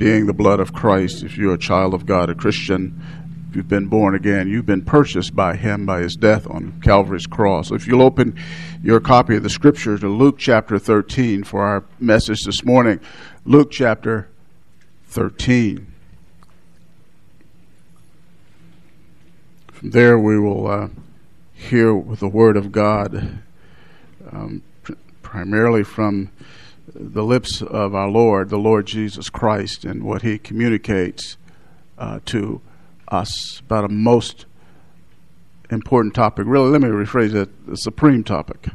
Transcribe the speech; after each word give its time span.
being 0.00 0.24
the 0.24 0.32
blood 0.32 0.60
of 0.60 0.72
Christ. 0.72 1.22
If 1.22 1.36
you're 1.36 1.52
a 1.52 1.58
child 1.58 1.92
of 1.92 2.06
God, 2.06 2.30
a 2.30 2.34
Christian, 2.34 3.02
if 3.50 3.54
you've 3.54 3.68
been 3.68 3.86
born 3.86 4.14
again, 4.14 4.48
you've 4.48 4.64
been 4.64 4.82
purchased 4.82 5.36
by 5.36 5.56
Him 5.56 5.84
by 5.84 6.00
His 6.00 6.16
death 6.16 6.48
on 6.48 6.80
Calvary's 6.80 7.26
cross. 7.26 7.70
If 7.70 7.86
you'll 7.86 8.00
open 8.00 8.34
your 8.82 8.98
copy 8.98 9.36
of 9.36 9.42
the 9.42 9.50
Scripture 9.50 9.98
to 9.98 10.08
Luke 10.08 10.38
chapter 10.38 10.78
13 10.78 11.44
for 11.44 11.62
our 11.62 11.84
message 11.98 12.44
this 12.44 12.64
morning, 12.64 12.98
Luke 13.44 13.70
chapter 13.70 14.30
13. 15.08 15.86
From 19.70 19.90
there, 19.90 20.18
we 20.18 20.38
will 20.38 20.66
uh, 20.66 20.88
hear 21.52 22.02
the 22.02 22.28
Word 22.28 22.56
of 22.56 22.72
God, 22.72 23.42
um, 24.32 24.62
pr- 24.82 24.94
primarily 25.20 25.84
from 25.84 26.30
the 26.94 27.22
lips 27.22 27.62
of 27.62 27.94
our 27.94 28.08
Lord, 28.08 28.48
the 28.48 28.58
Lord 28.58 28.86
Jesus 28.86 29.30
Christ, 29.30 29.84
and 29.84 30.02
what 30.02 30.22
He 30.22 30.38
communicates 30.38 31.36
uh, 31.98 32.20
to 32.26 32.60
us 33.08 33.60
about 33.60 33.84
a 33.84 33.88
most 33.88 34.46
important 35.70 36.14
topic. 36.14 36.44
Really, 36.46 36.70
let 36.70 36.80
me 36.80 36.88
rephrase 36.88 37.34
it 37.34 37.66
the 37.66 37.76
supreme 37.76 38.24
topic. 38.24 38.68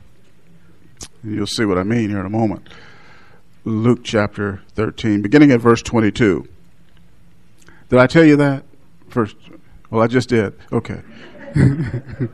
You'll 1.24 1.48
see 1.48 1.66
what 1.66 1.78
I 1.78 1.84
mean 1.84 2.10
here 2.10 2.20
in 2.20 2.26
a 2.26 2.30
moment. 2.30 2.70
Luke 3.64 4.02
chapter 4.04 4.62
13, 4.76 5.22
beginning 5.22 5.52
at 5.52 5.60
verse 5.60 5.82
22. 5.82 6.48
Did 7.90 8.00
I 8.00 8.08
tell 8.08 8.24
you 8.24 8.36
that? 8.36 8.63
First, 9.10 9.36
well, 9.90 10.02
I 10.02 10.08
just 10.08 10.30
did. 10.30 10.54
Okay. 10.72 11.02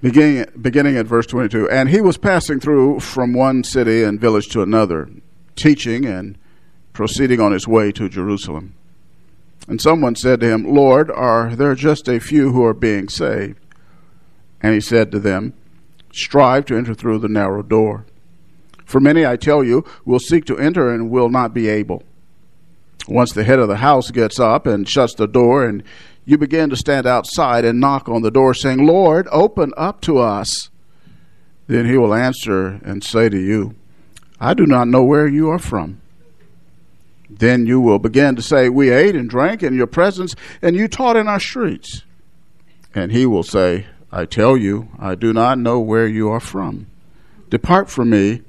beginning, 0.00 0.46
beginning 0.60 0.96
at 0.96 1.06
verse 1.06 1.26
22. 1.26 1.68
And 1.70 1.88
he 1.88 2.00
was 2.00 2.16
passing 2.16 2.60
through 2.60 3.00
from 3.00 3.32
one 3.32 3.64
city 3.64 4.02
and 4.02 4.20
village 4.20 4.48
to 4.48 4.62
another, 4.62 5.10
teaching 5.56 6.04
and 6.04 6.38
proceeding 6.92 7.40
on 7.40 7.52
his 7.52 7.68
way 7.68 7.92
to 7.92 8.08
Jerusalem. 8.08 8.74
And 9.68 9.80
someone 9.80 10.16
said 10.16 10.40
to 10.40 10.50
him, 10.50 10.64
Lord, 10.64 11.10
are 11.10 11.54
there 11.54 11.74
just 11.74 12.08
a 12.08 12.20
few 12.20 12.52
who 12.52 12.64
are 12.64 12.74
being 12.74 13.08
saved? 13.08 13.58
And 14.60 14.74
he 14.74 14.80
said 14.80 15.12
to 15.12 15.20
them, 15.20 15.54
Strive 16.12 16.64
to 16.66 16.76
enter 16.76 16.94
through 16.94 17.18
the 17.18 17.28
narrow 17.28 17.62
door. 17.62 18.06
For 18.84 18.98
many, 18.98 19.26
I 19.26 19.36
tell 19.36 19.62
you, 19.62 19.84
will 20.06 20.18
seek 20.18 20.46
to 20.46 20.58
enter 20.58 20.92
and 20.92 21.10
will 21.10 21.28
not 21.28 21.52
be 21.52 21.68
able. 21.68 22.02
Once 23.06 23.32
the 23.32 23.44
head 23.44 23.58
of 23.58 23.68
the 23.68 23.76
house 23.76 24.10
gets 24.10 24.40
up 24.40 24.66
and 24.66 24.88
shuts 24.88 25.14
the 25.14 25.26
door, 25.26 25.64
and 25.66 25.82
you 26.28 26.36
begin 26.36 26.68
to 26.68 26.76
stand 26.76 27.06
outside 27.06 27.64
and 27.64 27.80
knock 27.80 28.06
on 28.06 28.20
the 28.20 28.30
door, 28.30 28.52
saying, 28.52 28.86
Lord, 28.86 29.26
open 29.32 29.72
up 29.78 30.02
to 30.02 30.18
us, 30.18 30.68
then 31.68 31.86
he 31.86 31.96
will 31.96 32.12
answer 32.12 32.78
and 32.84 33.02
say 33.02 33.30
to 33.30 33.38
you, 33.38 33.74
I 34.38 34.52
do 34.52 34.66
not 34.66 34.88
know 34.88 35.02
where 35.02 35.26
you 35.26 35.48
are 35.48 35.58
from. 35.58 36.02
Then 37.30 37.64
you 37.64 37.80
will 37.80 37.98
begin 37.98 38.36
to 38.36 38.42
say, 38.42 38.68
We 38.68 38.90
ate 38.90 39.16
and 39.16 39.30
drank 39.30 39.62
in 39.62 39.72
your 39.72 39.86
presence, 39.86 40.36
and 40.60 40.76
you 40.76 40.86
taught 40.86 41.16
in 41.16 41.28
our 41.28 41.40
streets. 41.40 42.02
And 42.94 43.10
he 43.10 43.24
will 43.24 43.42
say, 43.42 43.86
I 44.12 44.26
tell 44.26 44.54
you, 44.54 44.88
I 44.98 45.14
do 45.14 45.32
not 45.32 45.58
know 45.58 45.80
where 45.80 46.06
you 46.06 46.28
are 46.28 46.40
from. 46.40 46.88
Depart 47.48 47.88
from 47.88 48.10
me, 48.10 48.42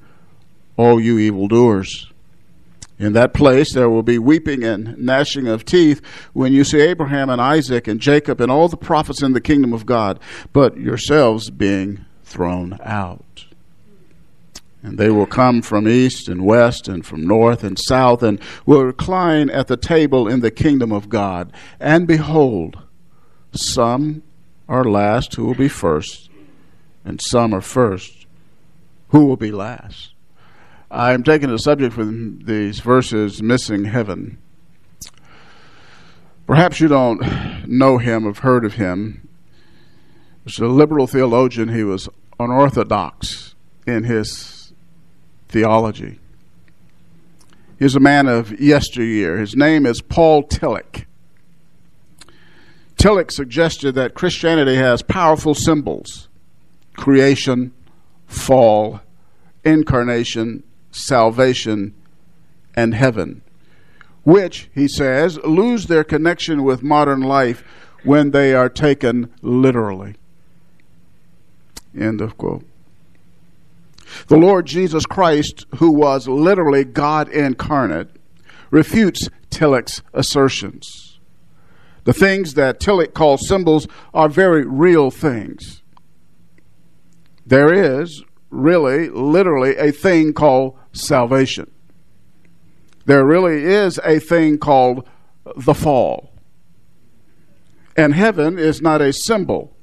all 0.75 0.99
you 0.99 1.17
evildoers. 1.17 2.11
In 2.99 3.13
that 3.13 3.33
place 3.33 3.73
there 3.73 3.89
will 3.89 4.03
be 4.03 4.19
weeping 4.19 4.63
and 4.63 4.97
gnashing 4.97 5.47
of 5.47 5.63
teeth 5.63 6.01
when 6.33 6.51
you 6.51 6.65
see 6.65 6.81
Abraham 6.81 7.29
and 7.29 7.41
Isaac 7.41 7.87
and 7.87 8.01
Jacob 8.01 8.41
and 8.41 8.51
all 8.51 8.67
the 8.67 8.77
prophets 8.77 9.23
in 9.23 9.31
the 9.31 9.41
kingdom 9.41 9.71
of 9.71 9.85
God, 9.85 10.19
but 10.51 10.77
yourselves 10.77 11.49
being 11.49 12.05
thrown 12.23 12.77
out. 12.83 13.45
And 14.83 14.97
they 14.97 15.09
will 15.09 15.25
come 15.25 15.61
from 15.61 15.87
east 15.87 16.27
and 16.27 16.45
west 16.45 16.87
and 16.87 17.05
from 17.05 17.25
north 17.25 17.63
and 17.63 17.77
south 17.79 18.21
and 18.21 18.39
will 18.65 18.83
recline 18.83 19.49
at 19.49 19.67
the 19.67 19.77
table 19.77 20.27
in 20.27 20.41
the 20.41 20.51
kingdom 20.51 20.91
of 20.91 21.09
God. 21.09 21.51
And 21.79 22.07
behold, 22.07 22.81
some 23.51 24.23
are 24.67 24.83
last 24.83 25.35
who 25.35 25.45
will 25.45 25.55
be 25.55 25.67
first, 25.67 26.29
and 27.03 27.19
some 27.21 27.53
are 27.53 27.61
first 27.61 28.27
who 29.09 29.25
will 29.25 29.37
be 29.37 29.51
last. 29.51 30.13
I'm 30.91 31.23
taking 31.23 31.49
the 31.49 31.59
subject 31.59 31.93
from 31.93 32.39
these 32.39 32.79
verses, 32.79 33.43
missing 33.43 33.85
heaven. 33.85 34.39
Perhaps 36.47 36.79
you 36.79 36.87
don't 36.87 37.67
know 37.67 37.99
him, 37.99 38.23
have 38.23 38.39
heard 38.39 38.65
of 38.65 38.73
him. 38.73 39.27
As 40.47 40.57
a 40.57 40.65
liberal 40.65 41.05
theologian, 41.05 41.69
he 41.69 41.83
was 41.83 42.09
unorthodox 42.39 43.53
in 43.85 44.05
his 44.05 44.73
theology. 45.47 46.19
He's 47.77 47.95
a 47.95 47.99
man 47.99 48.27
of 48.27 48.59
yesteryear. 48.59 49.37
His 49.37 49.55
name 49.55 49.85
is 49.85 50.01
Paul 50.01 50.43
Tillich. 50.43 51.05
Tillich 52.97 53.31
suggested 53.31 53.93
that 53.93 54.15
Christianity 54.15 54.75
has 54.75 55.03
powerful 55.03 55.53
symbols 55.53 56.27
creation, 56.97 57.71
fall, 58.25 58.99
incarnation, 59.63 60.63
salvation, 60.91 61.93
and 62.75 62.93
heaven, 62.93 63.41
which, 64.23 64.69
he 64.73 64.87
says, 64.87 65.37
lose 65.39 65.85
their 65.87 66.03
connection 66.03 66.63
with 66.63 66.83
modern 66.83 67.21
life 67.21 67.63
when 68.03 68.31
they 68.31 68.53
are 68.53 68.69
taken 68.69 69.31
literally. 69.41 70.15
End 71.97 72.21
of 72.21 72.37
quote. 72.37 72.65
The 74.27 74.37
Lord 74.37 74.65
Jesus 74.65 75.05
Christ, 75.05 75.65
who 75.77 75.91
was 75.91 76.27
literally 76.27 76.83
God 76.83 77.29
incarnate, 77.29 78.09
refutes 78.71 79.29
Tillich's 79.49 80.01
assertions. 80.13 81.19
The 82.05 82.13
things 82.13 82.53
that 82.55 82.79
Tillich 82.79 83.13
calls 83.13 83.47
symbols 83.47 83.87
are 84.13 84.29
very 84.29 84.65
real 84.65 85.11
things. 85.11 85.83
There 87.45 87.73
is 87.73 88.23
really, 88.49 89.09
literally, 89.09 89.75
a 89.77 89.91
thing 89.91 90.33
called 90.33 90.77
salvation. 90.91 91.69
There 93.05 93.25
really 93.25 93.63
is 93.63 93.99
a 94.03 94.19
thing 94.19 94.57
called 94.57 95.07
the 95.55 95.73
fall. 95.73 96.31
And 97.97 98.13
heaven 98.13 98.57
is 98.57 98.81
not 98.81 99.01
a 99.01 99.11
symbol, 99.11 99.75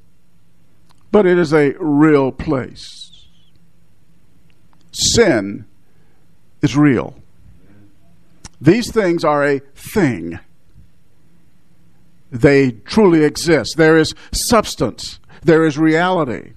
but 1.11 1.27
it 1.27 1.39
is 1.39 1.53
a 1.53 1.75
real 1.79 2.33
place 2.33 3.07
sin 4.97 5.67
is 6.63 6.77
real. 6.77 7.15
These 8.61 8.91
things 8.91 9.25
are 9.25 9.45
a 9.45 9.61
thing. 9.75 10.39
They 12.31 12.73
truly 12.73 13.25
exist. 13.25 13.77
There 13.77 13.97
is 13.97 14.15
substance. 14.33 15.21
There 15.43 15.65
is 15.67 15.79
reality. 15.79 16.53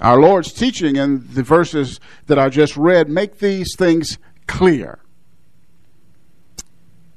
Our 0.00 0.20
Lord's 0.20 0.52
teaching 0.52 0.96
in 0.96 1.26
the 1.32 1.42
verses 1.42 2.00
that 2.26 2.38
I 2.38 2.48
just 2.48 2.76
read 2.76 3.08
make 3.08 3.38
these 3.38 3.74
things 3.76 4.18
clear. 4.46 5.00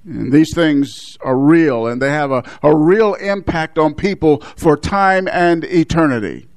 And 0.05 0.31
these 0.31 0.53
things 0.55 1.17
are 1.21 1.37
real 1.37 1.87
and 1.87 2.01
they 2.01 2.09
have 2.09 2.31
a, 2.31 2.43
a 2.63 2.75
real 2.75 3.15
impact 3.15 3.77
on 3.77 3.93
people 3.93 4.39
for 4.55 4.77
time 4.77 5.27
and 5.27 5.63
eternity. 5.65 6.47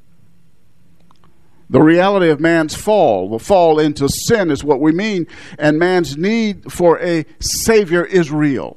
The 1.69 1.81
reality 1.81 2.29
of 2.29 2.39
man's 2.39 2.75
fall, 2.75 3.31
the 3.31 3.39
fall 3.39 3.79
into 3.79 4.09
sin 4.09 4.51
is 4.51 4.63
what 4.63 4.81
we 4.81 4.93
mean, 4.93 5.27
and 5.59 5.79
man's 5.79 6.19
need 6.19 6.71
for 6.71 7.01
a 7.01 7.25
Savior 7.41 8.05
is 8.05 8.31
real. 8.31 8.77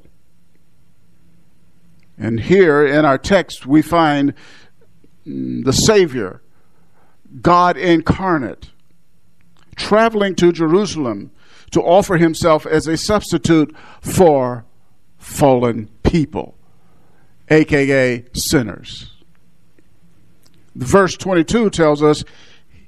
And 2.18 2.40
here 2.40 2.86
in 2.86 3.04
our 3.04 3.18
text, 3.18 3.66
we 3.66 3.82
find 3.82 4.34
mm, 5.28 5.66
the 5.66 5.74
Savior, 5.74 6.42
God 7.42 7.78
incarnate, 7.78 8.72
traveling 9.76 10.36
to 10.36 10.52
Jerusalem 10.52 11.32
to 11.72 11.82
offer 11.82 12.18
himself 12.18 12.66
as 12.66 12.88
a 12.88 12.98
substitute 12.98 13.76
for 14.02 14.66
fallen 15.18 15.90
people, 16.04 16.56
aka 17.50 18.24
sinners. 18.34 19.12
Verse 20.76 21.16
22 21.16 21.70
tells 21.70 22.04
us 22.04 22.24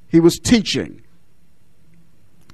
he 0.08 0.20
was 0.20 0.40
teaching 0.40 1.04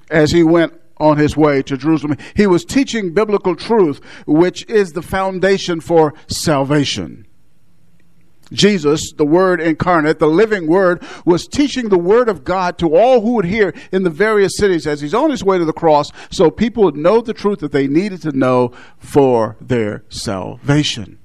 as 0.10 0.32
he 0.32 0.44
went 0.44 0.80
on 0.98 1.18
his 1.18 1.36
way 1.36 1.62
to 1.64 1.76
Jerusalem. 1.76 2.18
He 2.36 2.48
was 2.48 2.64
teaching 2.64 3.14
biblical 3.14 3.56
truth, 3.56 4.00
which 4.26 4.66
is 4.70 4.94
the 4.94 5.02
foundation 5.02 5.82
for 5.82 6.14
salvation. 6.28 7.28
Jesus, 8.54 9.12
the 9.14 9.26
Word 9.26 9.60
incarnate, 9.60 10.20
the 10.20 10.28
living 10.28 10.68
Word, 10.68 11.04
was 11.26 11.48
teaching 11.48 11.90
the 11.90 11.98
Word 11.98 12.30
of 12.30 12.44
God 12.44 12.78
to 12.78 12.96
all 12.96 13.22
who 13.22 13.34
would 13.34 13.46
hear 13.46 13.74
in 13.92 14.04
the 14.04 14.10
various 14.10 14.56
cities 14.58 14.88
as 14.88 15.02
he's 15.02 15.14
on 15.14 15.32
his 15.32 15.44
way 15.44 15.58
to 15.58 15.66
the 15.66 15.74
cross 15.74 16.12
so 16.30 16.50
people 16.50 16.84
would 16.84 16.96
know 16.96 17.22
the 17.22 17.34
truth 17.34 17.60
that 17.60 17.72
they 17.72 17.88
needed 17.88 18.22
to 18.22 18.32
know 18.32 18.72
for 18.98 19.58
their 19.60 20.04
salvation. 20.10 21.20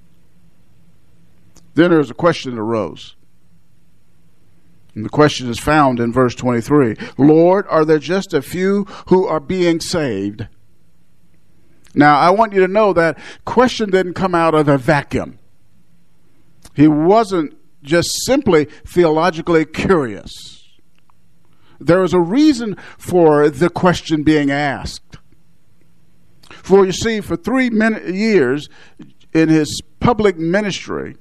Then 1.75 1.91
there 1.91 1.99
was 1.99 2.11
a 2.11 2.15
question 2.15 2.57
that 2.57 2.61
arose 2.61 3.15
And 4.97 5.05
the 5.05 5.11
question 5.11 5.49
is 5.49 5.61
found 5.61 6.01
in 6.01 6.13
verse 6.13 6.35
23 6.35 6.97
Lord, 7.19 7.67
are 7.69 7.85
there 7.85 8.01
just 8.01 8.35
a 8.35 8.43
few 8.43 8.85
who 9.07 9.27
are 9.27 9.39
being 9.39 9.81
saved? 9.81 10.49
Now, 11.95 12.19
I 12.19 12.31
want 12.31 12.53
you 12.53 12.61
to 12.61 12.69
know 12.69 12.93
that 12.93 13.19
question 13.45 13.91
didn't 13.91 14.15
come 14.15 14.35
out 14.35 14.55
of 14.55 14.69
a 14.69 14.79
vacuum. 14.79 15.39
He 16.79 16.87
wasn't 16.87 17.57
just 17.83 18.09
simply 18.25 18.67
theologically 18.87 19.65
curious. 19.65 20.31
There 21.81 21.99
was 21.99 22.15
a 22.15 22.21
reason 22.21 22.77
for 22.97 23.51
the 23.51 23.69
question 23.69 24.23
being 24.23 24.53
asked. 24.53 25.17
For 26.49 26.87
you 26.87 26.93
see, 26.93 27.21
for 27.21 27.35
three 27.35 27.69
years 27.69 28.69
in 29.35 29.49
his 29.49 29.83
public 29.99 30.39
ministry, 30.39 31.17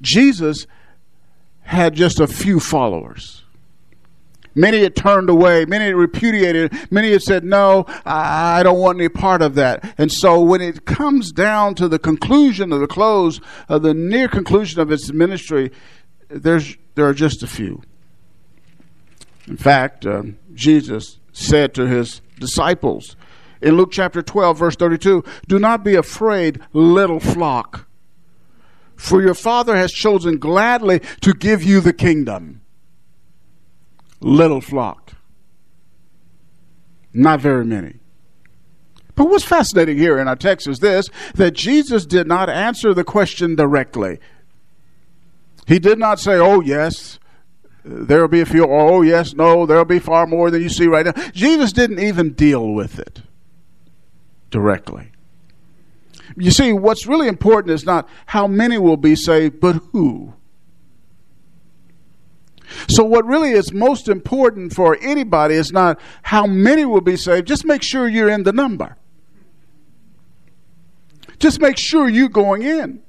Jesus 0.00 0.68
had 1.62 1.96
just 1.96 2.20
a 2.20 2.28
few 2.28 2.60
followers. 2.60 3.42
Many 4.54 4.82
had 4.82 4.96
turned 4.96 5.30
away. 5.30 5.64
Many 5.64 5.86
had 5.86 5.94
repudiated. 5.94 6.72
Many 6.90 7.12
had 7.12 7.22
said, 7.22 7.44
No, 7.44 7.86
I 8.04 8.62
don't 8.62 8.78
want 8.78 8.98
any 8.98 9.08
part 9.08 9.42
of 9.42 9.54
that. 9.54 9.94
And 9.98 10.10
so 10.10 10.40
when 10.40 10.60
it 10.60 10.84
comes 10.84 11.32
down 11.32 11.74
to 11.76 11.88
the 11.88 11.98
conclusion 11.98 12.72
of 12.72 12.80
the 12.80 12.86
close, 12.86 13.40
of 13.68 13.82
the 13.82 13.94
near 13.94 14.28
conclusion 14.28 14.80
of 14.80 14.88
his 14.88 15.12
ministry, 15.12 15.70
there's, 16.28 16.76
there 16.94 17.06
are 17.06 17.14
just 17.14 17.42
a 17.42 17.46
few. 17.46 17.82
In 19.46 19.56
fact, 19.56 20.06
um, 20.06 20.38
Jesus 20.54 21.18
said 21.32 21.74
to 21.74 21.86
his 21.86 22.20
disciples 22.38 23.16
in 23.62 23.76
Luke 23.76 23.90
chapter 23.92 24.22
12, 24.22 24.58
verse 24.58 24.76
32 24.76 25.24
Do 25.48 25.58
not 25.58 25.84
be 25.84 25.94
afraid, 25.94 26.60
little 26.72 27.20
flock, 27.20 27.86
for 28.96 29.20
your 29.22 29.34
Father 29.34 29.76
has 29.76 29.92
chosen 29.92 30.38
gladly 30.38 31.00
to 31.20 31.32
give 31.32 31.62
you 31.62 31.80
the 31.80 31.92
kingdom 31.92 32.59
little 34.20 34.60
flock. 34.60 35.12
Not 37.12 37.40
very 37.40 37.64
many. 37.64 37.96
But 39.14 39.28
what's 39.28 39.44
fascinating 39.44 39.98
here 39.98 40.18
in 40.18 40.28
our 40.28 40.36
text 40.36 40.66
is 40.68 40.78
this 40.78 41.10
that 41.34 41.52
Jesus 41.52 42.06
did 42.06 42.26
not 42.26 42.48
answer 42.48 42.94
the 42.94 43.04
question 43.04 43.54
directly. 43.54 44.18
He 45.66 45.78
did 45.78 45.98
not 45.98 46.18
say, 46.18 46.38
Oh, 46.38 46.60
yes, 46.60 47.18
there'll 47.84 48.28
be 48.28 48.40
a 48.40 48.46
few, 48.46 48.66
oh, 48.66 49.02
yes, 49.02 49.34
no, 49.34 49.66
there'll 49.66 49.84
be 49.84 49.98
far 49.98 50.26
more 50.26 50.50
than 50.50 50.62
you 50.62 50.68
see 50.68 50.86
right 50.86 51.06
now. 51.06 51.12
Jesus 51.32 51.72
didn't 51.72 51.98
even 51.98 52.32
deal 52.32 52.72
with 52.72 52.98
it 52.98 53.22
directly. 54.50 55.12
You 56.36 56.50
see, 56.50 56.72
what's 56.72 57.06
really 57.06 57.28
important 57.28 57.74
is 57.74 57.84
not 57.84 58.08
how 58.26 58.46
many 58.46 58.78
will 58.78 58.96
be 58.96 59.16
saved, 59.16 59.60
but 59.60 59.76
who. 59.92 60.34
So, 62.88 63.04
what 63.04 63.24
really 63.26 63.50
is 63.50 63.72
most 63.72 64.08
important 64.08 64.74
for 64.74 64.96
anybody 65.00 65.54
is 65.54 65.72
not 65.72 66.00
how 66.22 66.46
many 66.46 66.84
will 66.84 67.00
be 67.00 67.16
saved, 67.16 67.46
just 67.46 67.64
make 67.64 67.82
sure 67.82 68.08
you're 68.08 68.28
in 68.28 68.44
the 68.44 68.52
number. 68.52 68.96
Just 71.38 71.60
make 71.60 71.78
sure 71.78 72.08
you're 72.08 72.28
going 72.28 72.62
in. 72.62 73.02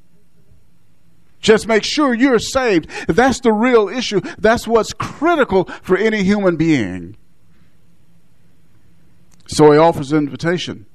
Just 1.41 1.67
make 1.67 1.83
sure 1.83 2.13
you're 2.13 2.39
saved. 2.39 2.87
That's 3.07 3.39
the 3.39 3.51
real 3.51 3.89
issue. 3.89 4.21
That's 4.37 4.67
what's 4.67 4.93
critical 4.93 5.65
for 5.81 5.97
any 5.97 6.23
human 6.23 6.55
being. 6.55 7.17
So 9.47 9.71
he 9.71 9.77
offers 9.77 10.11
an 10.11 10.19
invitation 10.19 10.85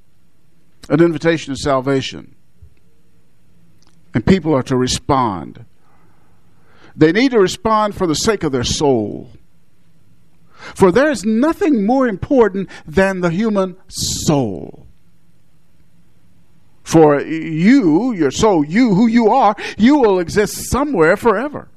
an 0.88 1.00
invitation 1.00 1.54
to 1.54 1.60
salvation. 1.60 2.34
And 4.14 4.24
people 4.24 4.54
are 4.54 4.62
to 4.64 4.76
respond. 4.76 5.64
They 6.96 7.12
need 7.12 7.32
to 7.32 7.38
respond 7.38 7.94
for 7.94 8.06
the 8.06 8.14
sake 8.14 8.42
of 8.42 8.52
their 8.52 8.64
soul. 8.64 9.30
For 10.74 10.90
there 10.90 11.10
is 11.10 11.24
nothing 11.24 11.84
more 11.84 12.08
important 12.08 12.70
than 12.86 13.20
the 13.20 13.30
human 13.30 13.76
soul. 13.88 14.86
For 16.82 17.20
you, 17.20 18.12
your 18.12 18.30
soul, 18.30 18.64
you, 18.64 18.94
who 18.94 19.06
you 19.06 19.28
are, 19.28 19.54
you 19.76 19.98
will 19.98 20.18
exist 20.18 20.70
somewhere 20.70 21.16
forever. 21.16 21.68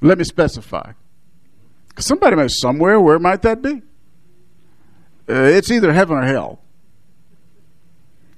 Let 0.00 0.18
me 0.18 0.24
specify. 0.24 0.92
Somebody 1.98 2.36
may 2.36 2.48
somewhere, 2.48 3.00
where 3.00 3.18
might 3.18 3.42
that 3.42 3.60
be? 3.60 3.82
Uh, 5.28 5.42
it's 5.42 5.70
either 5.70 5.92
heaven 5.92 6.16
or 6.16 6.22
hell. 6.22 6.60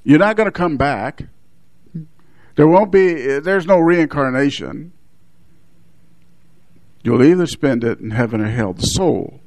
You're 0.03 0.19
not 0.19 0.37
going 0.37 0.47
to 0.47 0.53
come 0.53 0.77
back. 0.77 1.25
There 2.57 2.67
won't 2.67 2.91
be, 2.91 3.39
there's 3.39 3.67
no 3.67 3.79
reincarnation. 3.79 4.93
You'll 7.03 7.23
either 7.23 7.47
spend 7.47 7.85
it 7.85 8.01
in 8.01 8.11
heaven 8.11 8.41
or 8.41 8.51
hell. 8.51 8.73
The 8.73 8.83
soul. 8.83 9.41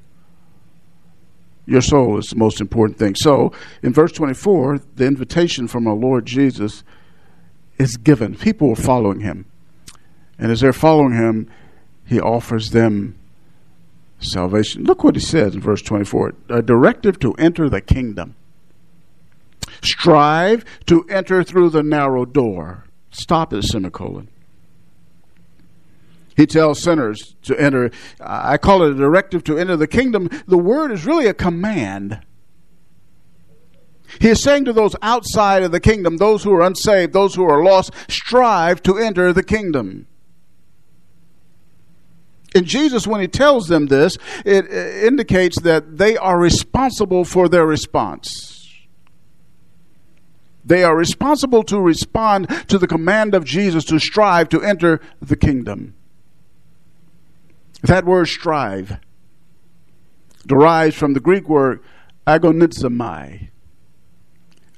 Your 1.66 1.82
soul 1.82 2.18
is 2.18 2.28
the 2.28 2.36
most 2.36 2.60
important 2.60 2.98
thing. 2.98 3.16
So, 3.16 3.54
in 3.82 3.94
verse 3.94 4.12
24, 4.12 4.80
the 4.96 5.06
invitation 5.06 5.68
from 5.68 5.88
our 5.88 5.94
Lord 5.94 6.26
Jesus 6.26 6.84
is 7.78 7.96
given. 7.96 8.36
People 8.36 8.72
are 8.72 8.76
following 8.76 9.22
him. 9.22 9.46
And 10.38 10.52
as 10.52 10.60
they're 10.60 10.74
following 10.74 11.14
him, 11.14 11.50
he 12.06 12.20
offers 12.20 12.72
them 12.72 13.18
salvation. 14.20 14.84
Look 14.84 15.04
what 15.04 15.16
he 15.16 15.22
says 15.22 15.56
in 15.56 15.62
verse 15.62 15.82
24 15.82 16.34
a 16.50 16.62
directive 16.62 17.20
to 17.20 17.34
enter 17.34 17.70
the 17.70 17.82
kingdom. 17.82 18.36
Strive 19.82 20.66
to 20.86 21.06
enter 21.10 21.44
through 21.44 21.70
the 21.70 21.84
narrow 21.84 22.26
door. 22.26 22.86
Stop 23.12 23.54
at 23.54 23.64
semicolon. 23.64 24.30
He 26.36 26.46
tells 26.48 26.82
sinners 26.82 27.36
to 27.44 27.60
enter. 27.60 27.92
I 28.20 28.58
call 28.58 28.84
it 28.84 28.92
a 28.92 28.96
directive 28.96 29.44
to 29.46 29.58
enter 29.58 29.76
the 29.76 29.88
kingdom. 29.88 30.30
The 30.48 30.58
word 30.58 30.92
is 30.92 31.06
really 31.06 31.28
a 31.28 31.34
command. 31.34 32.22
He 34.20 34.30
is 34.30 34.44
saying 34.44 34.66
to 34.66 34.74
those 34.74 34.96
outside 35.02 35.64
of 35.64 35.72
the 35.72 35.80
kingdom, 35.80 36.18
those 36.18 36.44
who 36.44 36.54
are 36.54 36.62
unsaved, 36.62 37.14
those 37.14 37.36
who 37.36 37.46
are 37.46 37.64
lost, 37.64 37.94
strive 38.08 38.84
to 38.84 38.98
enter 38.98 39.34
the 39.34 39.44
kingdom. 39.44 40.08
And 42.56 42.66
Jesus, 42.66 43.08
when 43.08 43.22
he 43.22 43.28
tells 43.28 43.68
them 43.68 43.88
this, 43.88 44.18
it 44.46 44.72
indicates 44.72 45.60
that 45.62 45.98
they 45.98 46.16
are 46.18 46.38
responsible 46.40 47.26
for 47.26 47.50
their 47.50 47.66
response. 47.66 48.70
They 50.64 50.84
are 50.84 50.96
responsible 50.96 51.64
to 51.64 51.80
respond 51.80 52.48
to 52.68 52.78
the 52.78 52.88
command 52.88 53.34
of 53.34 53.44
Jesus 53.44 53.84
to 53.86 54.00
strive 54.00 54.50
to 54.50 54.62
enter 54.62 55.02
the 55.20 55.36
kingdom. 55.36 55.96
That 57.84 58.06
word 58.06 58.28
strive 58.28 59.00
derives 60.48 60.96
from 60.96 61.14
the 61.14 61.20
Greek 61.20 61.50
word 61.50 61.82
agonizomai. 62.26 63.50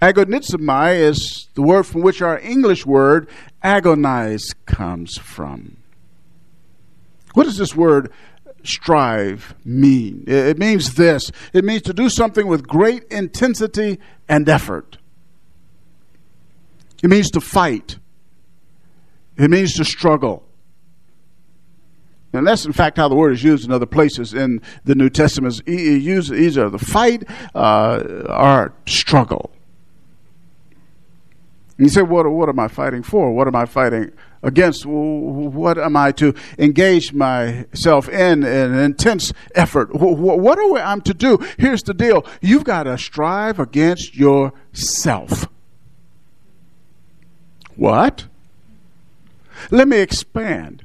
Agonizomai 0.02 1.00
is 1.00 1.48
the 1.54 1.62
word 1.62 1.84
from 1.84 2.02
which 2.02 2.22
our 2.22 2.40
English 2.40 2.86
word 2.86 3.30
agonize 3.62 4.54
comes 4.66 5.18
from. 5.18 5.78
What 7.34 7.44
does 7.44 7.58
this 7.58 7.76
word 7.76 8.12
strive 8.64 9.54
mean? 9.64 10.24
It 10.28 10.58
means 10.58 10.96
this 10.96 11.32
it 11.54 11.64
means 11.64 11.84
to 11.84 11.94
do 11.94 12.10
something 12.10 12.48
with 12.48 12.68
great 12.68 13.04
intensity 13.06 14.00
and 14.28 14.50
effort. 14.50 14.98
It 17.04 17.10
means 17.10 17.30
to 17.32 17.42
fight. 17.42 18.00
It 19.38 19.52
means 19.52 19.74
to 19.74 19.86
struggle. 19.86 20.45
And 22.36 22.48
that's 22.48 22.66
in 22.66 22.74
fact 22.74 22.98
how 22.98 23.08
the 23.08 23.16
word 23.16 23.34
is 23.34 23.44
used 23.44 23.66
in 23.66 23.72
other 23.72 23.86
places 23.86 24.34
in 24.34 24.62
the 24.84 24.96
New 24.96 25.10
Testament. 25.10 25.62
It 25.66 26.02
uses 26.02 26.38
either 26.40 26.70
the 26.70 26.80
fight 26.80 27.24
uh, 27.54 28.04
or 28.30 28.74
struggle. 28.86 29.52
And 31.78 31.88
you 31.88 31.90
say, 31.92 32.04
what, 32.04 32.30
what 32.30 32.48
am 32.48 32.60
I 32.60 32.70
fighting 32.70 33.04
for? 33.04 33.34
What 33.34 33.48
am 33.48 33.56
I 33.56 33.66
fighting 33.66 34.12
against? 34.42 34.86
What 34.86 35.78
am 35.78 35.98
I 35.98 36.14
to 36.14 36.34
engage 36.58 37.12
myself 37.12 38.08
in, 38.08 38.44
in 38.44 38.46
an 38.46 38.80
intense 38.80 39.34
effort? 39.56 39.90
What 39.94 40.58
am 40.58 40.74
I 40.76 41.00
to 41.00 41.14
do? 41.14 41.38
Here's 41.58 41.84
the 41.84 41.94
deal 41.94 42.26
you've 42.42 42.64
got 42.64 42.84
to 42.84 42.98
strive 42.98 43.60
against 43.60 44.16
yourself. 44.16 45.48
What? 47.76 48.28
Let 49.70 49.90
me 49.90 49.98
expand 49.98 50.85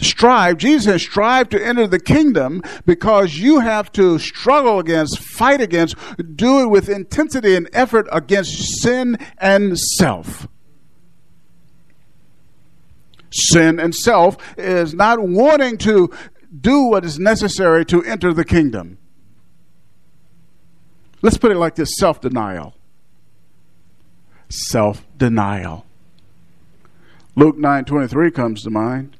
strive, 0.00 0.58
Jesus 0.58 0.86
has 0.86 1.02
strived 1.02 1.50
to 1.50 1.64
enter 1.64 1.86
the 1.86 2.00
kingdom 2.00 2.62
because 2.86 3.36
you 3.36 3.60
have 3.60 3.90
to 3.92 4.18
struggle 4.18 4.78
against, 4.78 5.18
fight 5.18 5.60
against, 5.60 5.96
do 6.36 6.62
it 6.62 6.66
with 6.66 6.88
intensity 6.88 7.54
and 7.54 7.68
effort 7.72 8.06
against 8.12 8.80
sin 8.80 9.18
and 9.38 9.78
self. 9.78 10.48
Sin 13.30 13.78
and 13.78 13.94
self 13.94 14.36
is 14.58 14.94
not 14.94 15.20
wanting 15.20 15.76
to 15.78 16.10
do 16.60 16.84
what 16.84 17.04
is 17.04 17.18
necessary 17.18 17.84
to 17.86 18.02
enter 18.04 18.32
the 18.32 18.44
kingdom. 18.44 18.98
Let's 21.20 21.36
put 21.36 21.50
it 21.50 21.56
like 21.56 21.74
this 21.74 21.96
self 21.96 22.20
denial. 22.20 22.74
Self 24.48 25.04
denial. 25.16 25.84
Luke 27.34 27.58
9 27.58 27.84
23 27.84 28.30
comes 28.30 28.62
to 28.62 28.70
mind. 28.70 29.17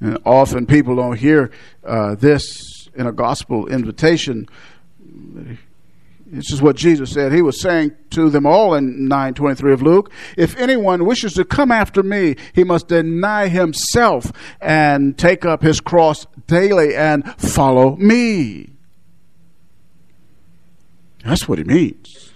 And 0.00 0.18
often 0.24 0.66
people 0.66 0.96
don't 0.96 1.16
hear 1.16 1.50
uh, 1.84 2.14
this 2.14 2.88
in 2.94 3.06
a 3.06 3.12
gospel 3.12 3.66
invitation. 3.66 4.48
This 6.26 6.50
is 6.50 6.60
what 6.60 6.76
Jesus 6.76 7.12
said. 7.12 7.32
He 7.32 7.40
was 7.40 7.60
saying 7.60 7.92
to 8.10 8.28
them 8.28 8.46
all 8.46 8.74
in 8.74 9.06
923 9.06 9.72
of 9.72 9.82
Luke, 9.82 10.10
if 10.36 10.56
anyone 10.58 11.04
wishes 11.04 11.34
to 11.34 11.44
come 11.44 11.70
after 11.70 12.02
me, 12.02 12.36
he 12.52 12.64
must 12.64 12.88
deny 12.88 13.48
himself 13.48 14.32
and 14.60 15.16
take 15.16 15.44
up 15.44 15.62
his 15.62 15.80
cross 15.80 16.26
daily 16.46 16.96
and 16.96 17.24
follow 17.40 17.96
me. 17.96 18.70
That's 21.24 21.48
what 21.48 21.58
he 21.58 21.64
means. 21.64 22.32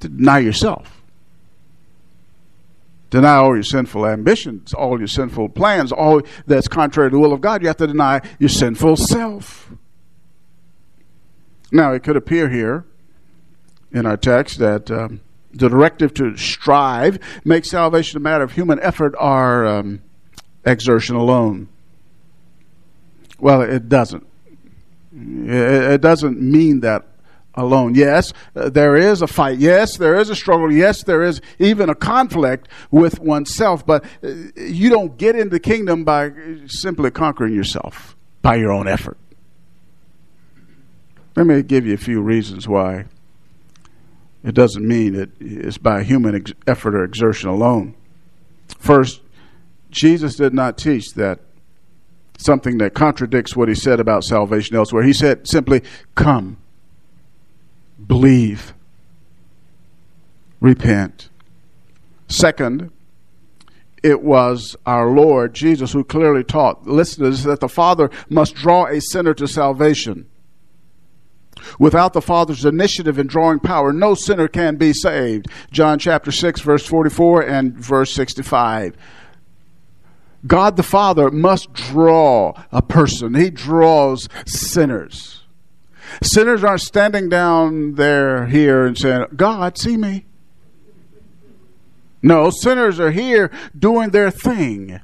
To 0.00 0.08
deny 0.08 0.38
yourself. 0.38 0.99
Deny 3.10 3.34
all 3.34 3.54
your 3.54 3.64
sinful 3.64 4.06
ambitions, 4.06 4.72
all 4.72 4.98
your 4.98 5.08
sinful 5.08 5.48
plans, 5.50 5.90
all 5.90 6.22
that's 6.46 6.68
contrary 6.68 7.10
to 7.10 7.16
the 7.16 7.20
will 7.20 7.32
of 7.32 7.40
God. 7.40 7.60
You 7.60 7.66
have 7.66 7.76
to 7.78 7.86
deny 7.88 8.20
your 8.38 8.48
sinful 8.48 8.96
self. 8.96 9.70
Now, 11.72 11.92
it 11.92 12.02
could 12.04 12.16
appear 12.16 12.48
here 12.48 12.84
in 13.92 14.06
our 14.06 14.16
text 14.16 14.58
that 14.58 14.90
um, 14.90 15.20
the 15.52 15.68
directive 15.68 16.14
to 16.14 16.36
strive 16.36 17.18
makes 17.44 17.70
salvation 17.70 18.16
a 18.16 18.20
matter 18.20 18.44
of 18.44 18.52
human 18.52 18.78
effort 18.80 19.14
or 19.20 19.66
um, 19.66 20.02
exertion 20.64 21.16
alone. 21.16 21.68
Well, 23.40 23.62
it 23.62 23.88
doesn't. 23.88 24.26
It 25.12 26.00
doesn't 26.00 26.40
mean 26.40 26.80
that 26.80 27.06
alone. 27.54 27.94
Yes, 27.94 28.32
there 28.54 28.96
is 28.96 29.22
a 29.22 29.26
fight. 29.26 29.58
Yes, 29.58 29.96
there 29.96 30.16
is 30.16 30.30
a 30.30 30.36
struggle. 30.36 30.70
Yes, 30.70 31.02
there 31.02 31.22
is 31.22 31.40
even 31.58 31.88
a 31.88 31.94
conflict 31.94 32.68
with 32.90 33.18
oneself. 33.20 33.84
But 33.84 34.04
uh, 34.22 34.28
you 34.56 34.90
don't 34.90 35.16
get 35.16 35.36
into 35.36 35.50
the 35.50 35.60
kingdom 35.60 36.04
by 36.04 36.30
simply 36.66 37.10
conquering 37.10 37.54
yourself 37.54 38.16
by 38.42 38.56
your 38.56 38.72
own 38.72 38.88
effort. 38.88 39.18
Let 41.36 41.46
me 41.46 41.62
give 41.62 41.86
you 41.86 41.94
a 41.94 41.98
few 41.98 42.20
reasons 42.20 42.66
why 42.66 43.06
it 44.42 44.54
doesn't 44.54 44.86
mean 44.86 45.14
that 45.14 45.30
it's 45.40 45.78
by 45.78 46.02
human 46.02 46.34
ex- 46.34 46.52
effort 46.66 46.94
or 46.94 47.04
exertion 47.04 47.50
alone. 47.50 47.94
First, 48.78 49.20
Jesus 49.90 50.36
did 50.36 50.54
not 50.54 50.78
teach 50.78 51.14
that 51.14 51.40
something 52.38 52.78
that 52.78 52.94
contradicts 52.94 53.54
what 53.54 53.68
he 53.68 53.74
said 53.74 54.00
about 54.00 54.24
salvation 54.24 54.76
elsewhere. 54.76 55.02
He 55.02 55.12
said 55.12 55.46
simply, 55.46 55.82
Come, 56.14 56.56
believe, 58.10 58.74
repent. 60.58 61.28
Second, 62.26 62.90
it 64.02 64.20
was 64.20 64.74
our 64.84 65.08
Lord 65.12 65.54
Jesus 65.54 65.92
who 65.92 66.02
clearly 66.02 66.42
taught 66.42 66.88
listeners 66.88 67.44
that 67.44 67.60
the 67.60 67.68
Father 67.68 68.10
must 68.28 68.56
draw 68.56 68.86
a 68.86 69.00
sinner 69.00 69.32
to 69.34 69.46
salvation. 69.46 70.28
Without 71.78 72.12
the 72.12 72.20
Father's 72.20 72.64
initiative 72.64 73.16
in 73.16 73.28
drawing 73.28 73.60
power, 73.60 73.92
no 73.92 74.14
sinner 74.14 74.48
can 74.48 74.74
be 74.74 74.92
saved. 74.92 75.46
John 75.70 76.00
chapter 76.00 76.32
6, 76.32 76.62
verse 76.62 76.84
44 76.84 77.42
and 77.42 77.74
verse 77.74 78.10
65. 78.10 78.96
God 80.48 80.76
the 80.76 80.82
Father 80.82 81.30
must 81.30 81.72
draw 81.72 82.60
a 82.72 82.82
person, 82.82 83.34
He 83.34 83.50
draws 83.50 84.28
sinners. 84.46 85.39
Sinners 86.22 86.64
aren't 86.64 86.80
standing 86.80 87.28
down 87.28 87.94
there 87.94 88.46
here 88.46 88.86
and 88.86 88.96
saying, 88.96 89.26
God, 89.36 89.78
see 89.78 89.96
me. 89.96 90.26
No, 92.22 92.50
sinners 92.50 93.00
are 93.00 93.10
here 93.10 93.50
doing 93.78 94.10
their 94.10 94.30
thing. 94.30 95.00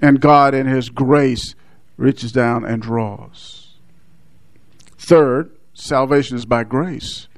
And 0.00 0.20
God, 0.20 0.54
in 0.54 0.66
His 0.66 0.88
grace, 0.88 1.54
reaches 1.96 2.32
down 2.32 2.64
and 2.64 2.80
draws. 2.80 3.74
Third, 4.96 5.50
salvation 5.74 6.36
is 6.36 6.46
by 6.46 6.64
grace 6.64 7.28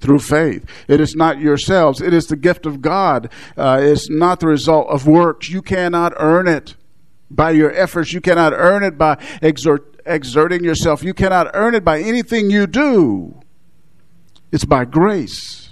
through 0.00 0.20
faith. 0.20 0.64
It 0.86 1.00
is 1.00 1.14
not 1.14 1.40
yourselves, 1.40 2.00
it 2.00 2.14
is 2.14 2.26
the 2.26 2.36
gift 2.36 2.66
of 2.66 2.80
God. 2.80 3.30
Uh, 3.56 3.80
it's 3.82 4.08
not 4.08 4.40
the 4.40 4.46
result 4.46 4.88
of 4.88 5.06
works. 5.06 5.50
You 5.50 5.60
cannot 5.60 6.12
earn 6.16 6.48
it 6.48 6.76
by 7.30 7.50
your 7.50 7.72
efforts, 7.72 8.12
you 8.12 8.20
cannot 8.20 8.52
earn 8.54 8.82
it 8.82 8.96
by 8.96 9.22
exert, 9.42 9.97
exerting 10.08 10.64
yourself, 10.64 11.02
you 11.02 11.14
cannot 11.14 11.50
earn 11.54 11.74
it 11.74 11.84
by 11.84 12.00
anything 12.00 12.50
you 12.50 12.66
do. 12.66 13.40
It's 14.50 14.64
by 14.64 14.84
grace. 14.84 15.70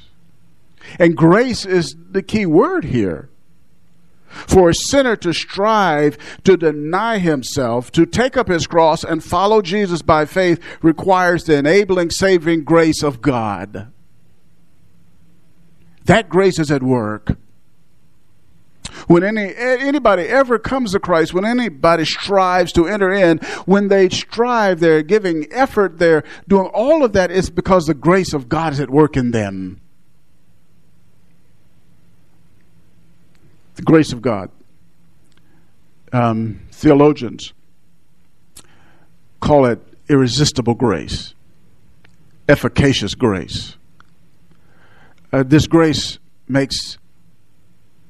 And 0.98 1.16
grace 1.16 1.64
is 1.66 1.96
the 2.10 2.22
key 2.22 2.46
word 2.46 2.84
here. 2.84 3.30
For 4.28 4.68
a 4.68 4.74
sinner 4.74 5.16
to 5.16 5.32
strive 5.32 6.18
to 6.44 6.56
deny 6.56 7.18
himself, 7.18 7.90
to 7.92 8.04
take 8.04 8.36
up 8.36 8.48
his 8.48 8.66
cross 8.66 9.02
and 9.02 9.24
follow 9.24 9.62
Jesus 9.62 10.02
by 10.02 10.26
faith 10.26 10.60
requires 10.82 11.44
the 11.44 11.56
enabling, 11.56 12.10
saving 12.10 12.64
grace 12.64 13.02
of 13.02 13.22
God. 13.22 13.90
That 16.04 16.28
grace 16.28 16.58
is 16.58 16.70
at 16.70 16.82
work. 16.82 17.38
When 19.06 19.22
any, 19.22 19.54
anybody 19.56 20.24
ever 20.24 20.58
comes 20.58 20.92
to 20.92 21.00
Christ, 21.00 21.32
when 21.32 21.44
anybody 21.44 22.04
strives 22.04 22.72
to 22.72 22.86
enter 22.86 23.12
in, 23.12 23.38
when 23.64 23.88
they 23.88 24.08
strive, 24.08 24.80
they're 24.80 25.02
giving 25.02 25.46
effort, 25.52 25.98
they're 25.98 26.24
doing 26.48 26.68
all 26.74 27.04
of 27.04 27.12
that, 27.12 27.30
it's 27.30 27.50
because 27.50 27.86
the 27.86 27.94
grace 27.94 28.32
of 28.32 28.48
God 28.48 28.72
is 28.72 28.80
at 28.80 28.90
work 28.90 29.16
in 29.16 29.30
them. 29.30 29.80
The 33.76 33.82
grace 33.82 34.12
of 34.12 34.22
God. 34.22 34.50
Um, 36.12 36.60
theologians 36.70 37.52
call 39.40 39.66
it 39.66 39.80
irresistible 40.08 40.74
grace, 40.74 41.34
efficacious 42.48 43.14
grace 43.14 43.76
uh, 45.32 45.42
this 45.42 45.66
grace 45.66 46.18
makes 46.48 46.98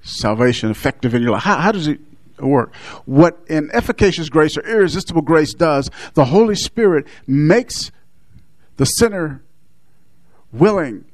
salvation 0.06 0.70
effective 0.70 1.14
in 1.14 1.22
your 1.22 1.32
life. 1.32 1.42
How, 1.42 1.56
how 1.56 1.72
does 1.72 1.88
it 1.88 2.00
work? 2.38 2.74
What 3.04 3.38
an 3.48 3.70
efficacious 3.72 4.28
grace 4.28 4.56
or 4.56 4.62
irresistible 4.62 5.22
grace 5.22 5.54
does, 5.54 5.90
the 6.14 6.26
Holy 6.26 6.54
Spirit 6.54 7.06
makes 7.26 7.90
the 8.76 8.84
sinner 8.84 9.42
willing, 10.52 11.04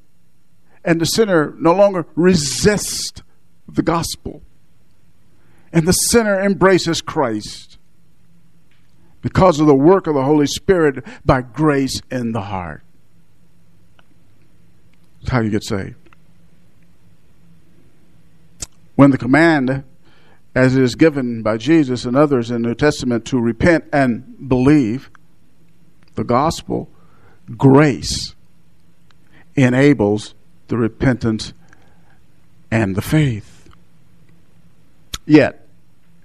and 0.85 1.01
the 1.01 1.07
sinner 1.07 1.55
no 1.59 1.73
longer 1.73 2.07
resists 2.15 3.23
the 3.69 3.83
gospel. 3.83 4.43
And 5.73 5.89
the 5.89 5.93
sinner 5.93 6.41
embraces 6.41 7.01
Christ 7.01 7.79
because 9.23 9.61
of 9.61 9.67
the 9.67 9.75
work 9.75 10.07
of 10.07 10.15
the 10.15 10.25
Holy 10.25 10.47
Spirit 10.47 11.05
by 11.25 11.41
grace 11.41 12.03
in 12.11 12.33
the 12.33 12.43
heart. 12.43 12.83
That's 15.21 15.31
how 15.31 15.41
you 15.41 15.51
get 15.51 15.65
saved. 15.65 16.01
When 18.95 19.11
the 19.11 19.19
command, 19.19 19.85
as 20.55 20.77
it 20.77 20.83
is 20.83 20.95
given 20.95 21.43
by 21.43 21.57
Jesus 21.57 22.05
and 22.05 22.17
others 22.17 22.51
in 22.51 22.63
the 22.63 22.69
New 22.69 22.75
Testament, 22.75 23.25
to 23.27 23.41
repent 23.41 23.85
and 23.93 24.49
believe 24.49 25.11
the 26.15 26.25
gospel, 26.25 26.91
grace 27.57 28.35
enables 29.55 30.35
the 30.69 30.77
repentance 30.77 31.53
and 32.71 32.97
the 32.97 33.03
faith. 33.03 33.69
Yet, 35.27 35.67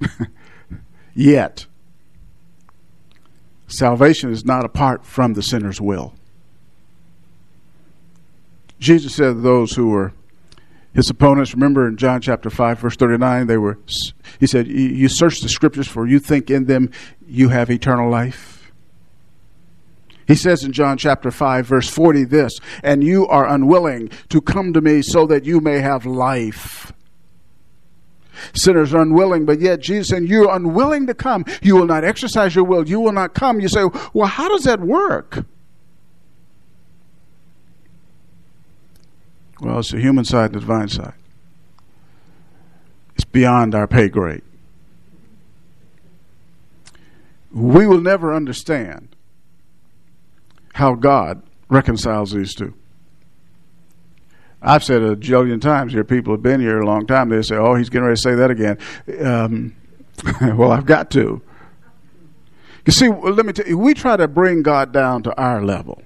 yet, 1.13 1.65
salvation 3.67 4.31
is 4.31 4.45
not 4.45 4.65
apart 4.65 5.05
from 5.05 5.33
the 5.33 5.43
sinner's 5.43 5.79
will. 5.79 6.13
Jesus 8.79 9.15
said 9.15 9.33
to 9.33 9.41
those 9.41 9.73
who 9.73 9.89
were 9.89 10.13
his 10.97 11.11
opponents, 11.11 11.53
remember 11.53 11.87
in 11.87 11.95
John 11.95 12.21
chapter 12.21 12.49
5, 12.49 12.79
verse 12.79 12.95
39, 12.95 13.45
they 13.45 13.57
were, 13.57 13.77
he 14.39 14.47
said, 14.47 14.67
You 14.67 15.07
search 15.07 15.41
the 15.41 15.47
scriptures 15.47 15.87
for 15.87 16.07
you 16.07 16.17
think 16.17 16.49
in 16.49 16.65
them 16.65 16.89
you 17.23 17.49
have 17.49 17.69
eternal 17.69 18.09
life. 18.09 18.71
He 20.27 20.33
says 20.33 20.63
in 20.63 20.71
John 20.71 20.97
chapter 20.97 21.29
5, 21.29 21.67
verse 21.67 21.87
40, 21.87 22.23
this, 22.23 22.59
and 22.81 23.03
you 23.03 23.27
are 23.27 23.47
unwilling 23.47 24.09
to 24.29 24.41
come 24.41 24.73
to 24.73 24.81
me 24.81 25.03
so 25.03 25.27
that 25.27 25.45
you 25.45 25.61
may 25.61 25.81
have 25.81 26.07
life. 26.07 26.91
Sinners 28.55 28.91
are 28.91 29.03
unwilling, 29.03 29.45
but 29.45 29.61
yet 29.61 29.81
Jesus 29.81 30.07
saying, 30.07 30.25
You're 30.25 30.49
unwilling 30.49 31.05
to 31.05 31.13
come. 31.13 31.45
You 31.61 31.75
will 31.75 31.85
not 31.85 32.05
exercise 32.05 32.55
your 32.55 32.63
will. 32.63 32.89
You 32.89 32.99
will 32.99 33.11
not 33.11 33.35
come. 33.35 33.59
You 33.59 33.67
say, 33.67 33.85
Well, 34.13 34.27
how 34.27 34.49
does 34.49 34.63
that 34.63 34.79
work? 34.79 35.45
Well, 39.59 39.79
it's 39.79 39.91
the 39.91 39.99
human 39.99 40.25
side 40.25 40.47
and 40.47 40.55
the 40.55 40.59
divine 40.59 40.89
side. 40.89 41.13
It's 43.15 43.25
beyond 43.25 43.73
our 43.73 43.87
pay 43.87 44.09
grade. 44.09 44.43
We 47.51 47.87
will 47.87 48.01
never 48.01 48.33
understand 48.33 49.15
how 50.75 50.93
God 50.93 51.41
reconciles 51.69 52.31
these 52.31 52.53
two. 52.53 52.75
I've 54.61 54.83
said 54.83 55.01
a 55.01 55.15
jillion 55.15 55.61
times 55.61 55.93
here, 55.93 56.03
people 56.03 56.33
have 56.33 56.43
been 56.43 56.59
here 56.59 56.79
a 56.79 56.85
long 56.85 57.07
time. 57.07 57.29
They 57.29 57.41
say, 57.41 57.55
oh, 57.55 57.75
he's 57.75 57.89
getting 57.89 58.05
ready 58.05 58.15
to 58.15 58.21
say 58.21 58.35
that 58.35 58.51
again. 58.51 58.77
Um, 59.23 59.75
well, 60.57 60.71
I've 60.71 60.85
got 60.85 61.09
to. 61.11 61.41
You 62.85 62.93
see, 62.93 63.09
let 63.09 63.45
me 63.45 63.53
tell 63.53 63.67
you, 63.67 63.77
we 63.77 63.93
try 63.93 64.17
to 64.17 64.27
bring 64.27 64.63
God 64.63 64.91
down 64.91 65.23
to 65.23 65.35
our 65.35 65.63
level. 65.63 66.01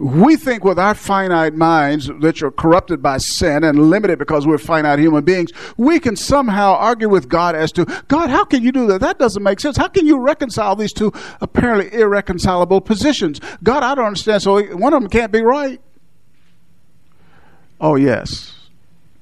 We 0.00 0.36
think 0.36 0.64
with 0.64 0.78
our 0.78 0.94
finite 0.94 1.52
minds 1.52 2.08
that 2.20 2.42
are 2.42 2.50
corrupted 2.50 3.02
by 3.02 3.18
sin 3.18 3.62
and 3.64 3.90
limited 3.90 4.18
because 4.18 4.46
we're 4.46 4.56
finite 4.56 4.98
human 4.98 5.24
beings, 5.24 5.50
we 5.76 6.00
can 6.00 6.16
somehow 6.16 6.72
argue 6.72 7.10
with 7.10 7.28
God 7.28 7.54
as 7.54 7.70
to, 7.72 7.84
God, 8.08 8.30
how 8.30 8.46
can 8.46 8.62
you 8.62 8.72
do 8.72 8.86
that? 8.86 9.02
That 9.02 9.18
doesn't 9.18 9.42
make 9.42 9.60
sense. 9.60 9.76
How 9.76 9.88
can 9.88 10.06
you 10.06 10.18
reconcile 10.18 10.74
these 10.74 10.94
two 10.94 11.12
apparently 11.42 11.92
irreconcilable 11.92 12.80
positions? 12.80 13.42
God, 13.62 13.82
I 13.82 13.94
don't 13.94 14.06
understand. 14.06 14.42
So 14.42 14.62
one 14.74 14.94
of 14.94 15.02
them 15.02 15.10
can't 15.10 15.30
be 15.30 15.42
right. 15.42 15.82
Oh, 17.78 17.96
yes. 17.96 18.54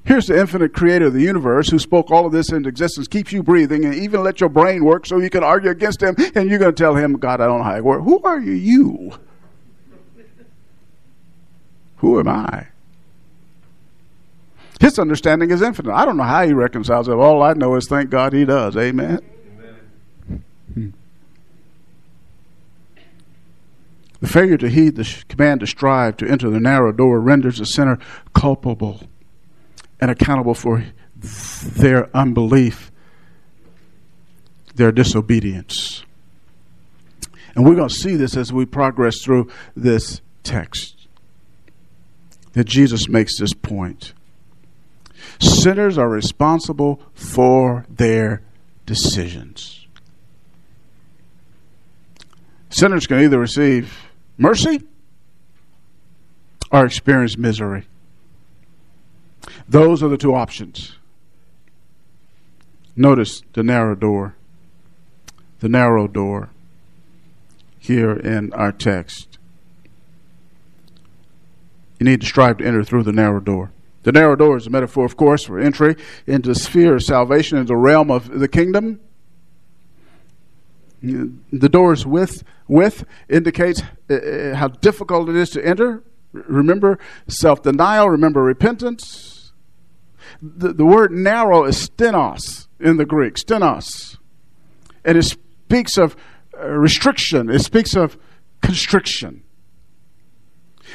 Here's 0.05 0.29
the 0.29 0.39
infinite 0.39 0.75
creator 0.75 1.07
of 1.07 1.13
the 1.13 1.23
universe 1.23 1.71
who 1.71 1.81
spoke 1.81 2.13
all 2.13 2.25
of 2.25 2.31
this 2.31 2.53
into 2.53 2.69
existence, 2.69 3.09
keeps 3.09 3.33
you 3.33 3.43
breathing, 3.43 3.85
and 3.85 3.97
even 3.97 4.23
let 4.23 4.41
your 4.41 4.49
brain 4.49 4.85
work 4.85 5.07
so 5.07 5.19
you 5.19 5.29
can 5.29 5.43
argue 5.43 5.71
against 5.71 6.01
him, 6.01 6.15
and 6.37 6.49
you're 6.49 6.61
going 6.61 6.73
to 6.73 6.83
tell 6.83 6.95
him, 6.95 7.15
God, 7.15 7.41
I 7.41 7.47
don't 7.47 7.59
know 7.59 7.65
how 7.65 7.75
it 7.75 7.83
works. 7.83 8.05
Who 8.05 8.23
are 8.23 8.39
you? 8.39 8.53
You. 8.53 9.19
Who 11.99 12.19
am 12.19 12.29
I? 12.29 12.69
His 14.81 14.99
understanding 14.99 15.51
is 15.51 15.61
infinite. 15.61 15.93
I 15.93 16.05
don't 16.05 16.17
know 16.17 16.23
how 16.23 16.47
he 16.47 16.53
reconciles 16.53 17.09
it. 17.09 17.13
All 17.13 17.43
I 17.43 17.53
know 17.55 17.75
is 17.75 17.89
thank 17.89 18.11
God 18.11 18.33
he 18.33 18.45
does. 18.45 18.77
Amen. 18.77 19.21
Amen. 20.31 20.95
The 24.21 24.27
failure 24.29 24.57
to 24.59 24.69
heed 24.69 24.97
the 24.97 25.25
command 25.29 25.61
to 25.61 25.67
strive 25.67 26.17
to 26.19 26.29
enter 26.29 26.51
the 26.51 26.61
narrow 26.61 26.93
door 26.93 27.21
renders 27.21 27.59
the 27.59 27.67
sinner 27.67 27.99
culpable 28.35 29.03
and 30.01 30.11
accountable 30.11 30.55
for 30.55 30.85
their 31.17 32.15
unbelief, 32.17 32.91
their 34.75 34.93
disobedience. 34.93 36.05
And 37.55 37.65
we're 37.65 37.75
going 37.75 37.89
to 37.89 37.95
see 37.95 38.15
this 38.15 38.37
as 38.37 38.53
we 38.53 38.67
progress 38.67 39.23
through 39.23 39.51
this 39.77 40.21
text. 40.43 40.98
That 42.53 42.65
Jesus 42.65 43.09
makes 43.09 43.39
this 43.39 43.53
point. 43.53 44.13
Sinners 45.41 45.99
are 45.99 46.09
responsible 46.09 47.01
for 47.15 47.85
their 47.89 48.43
decisions. 48.87 49.87
Sinners 52.71 53.07
can 53.07 53.21
either 53.21 53.39
receive 53.39 54.11
mercy 54.37 54.83
or 56.71 56.85
experience 56.85 57.37
misery. 57.39 57.87
Those 59.69 60.03
are 60.03 60.09
the 60.09 60.17
two 60.17 60.35
options. 60.35 60.97
Notice 62.97 63.43
the 63.53 63.63
narrow 63.63 63.95
door. 63.95 64.35
The 65.61 65.69
narrow 65.69 66.09
door 66.09 66.51
here 67.79 68.13
in 68.13 68.53
our 68.53 68.73
text. 68.73 69.38
You 71.99 72.05
need 72.05 72.21
to 72.21 72.27
strive 72.27 72.59
to 72.59 72.67
enter 72.67 72.85
through 72.85 73.03
the 73.03 73.13
narrow 73.13 73.41
door. 73.41 73.73
The 74.05 74.13
narrow 74.13 74.37
door 74.37 74.57
is 74.57 74.67
a 74.67 74.71
metaphor, 74.71 75.05
of 75.05 75.17
course, 75.17 75.45
for 75.45 75.59
entry 75.59 75.97
into 76.27 76.51
the 76.51 76.55
sphere 76.55 76.95
of 76.95 77.03
salvation, 77.03 77.59
into 77.59 77.69
the 77.69 77.77
realm 77.77 78.11
of 78.11 78.39
the 78.39 78.49
kingdom. 78.49 79.01
The 81.03 81.69
door's 81.69 82.07
width, 82.07 82.43
width 82.67 83.05
indicates 83.29 83.83
uh, 84.11 84.15
uh, 84.15 84.55
how 84.57 84.69
difficult 84.69 85.29
it 85.29 85.37
is 85.37 85.51
to 85.51 85.65
enter. 85.65 86.03
Remember 86.33 86.99
self 87.29 87.63
denial, 87.63 88.11
remember 88.11 88.43
repentance. 88.43 89.53
The, 90.43 90.73
the 90.73 90.85
word 90.85 91.13
narrow 91.13 91.65
is 91.65 91.89
stenos 91.89 92.67
in 92.81 92.97
the 92.97 93.05
Greek, 93.05 93.35
stenos. 93.35 94.19
And 95.05 95.17
it 95.19 95.23
speaks 95.23 95.97
of 95.97 96.17
uh, 96.59 96.67
restriction, 96.67 97.49
it 97.51 97.61
speaks 97.61 97.95
of 97.95 98.19
constriction. 98.61 99.43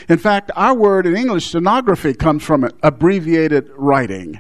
In 0.09 0.17
fact, 0.17 0.51
our 0.55 0.75
word 0.75 1.05
in 1.05 1.15
English, 1.15 1.47
stenography, 1.47 2.13
comes 2.13 2.43
from 2.43 2.63
it, 2.63 2.75
abbreviated 2.83 3.69
writing. 3.75 4.39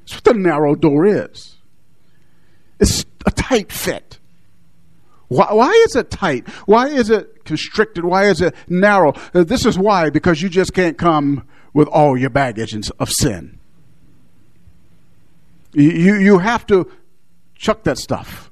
That's 0.00 0.14
what 0.14 0.24
the 0.24 0.34
narrow 0.34 0.74
door 0.74 1.06
is. 1.06 1.56
It's 2.78 3.04
a 3.24 3.30
tight 3.30 3.72
fit. 3.72 4.18
Why, 5.28 5.52
why, 5.52 5.70
is 5.86 5.96
it 5.96 6.10
tight? 6.10 6.48
Why 6.66 6.88
is 6.88 7.10
it 7.10 7.44
constricted? 7.44 8.04
Why 8.04 8.26
is 8.26 8.40
it 8.40 8.54
narrow? 8.68 9.12
Uh, 9.34 9.42
this 9.42 9.66
is 9.66 9.78
why, 9.78 10.10
because 10.10 10.40
you 10.40 10.48
just 10.48 10.72
can't 10.72 10.96
come 10.96 11.46
with 11.72 11.88
all 11.88 12.16
your 12.16 12.30
baggage 12.30 12.90
of 12.98 13.10
sin. 13.10 13.58
You, 15.72 16.14
you 16.16 16.38
have 16.38 16.66
to 16.68 16.90
chuck 17.54 17.82
that 17.84 17.98
stuff. 17.98 18.45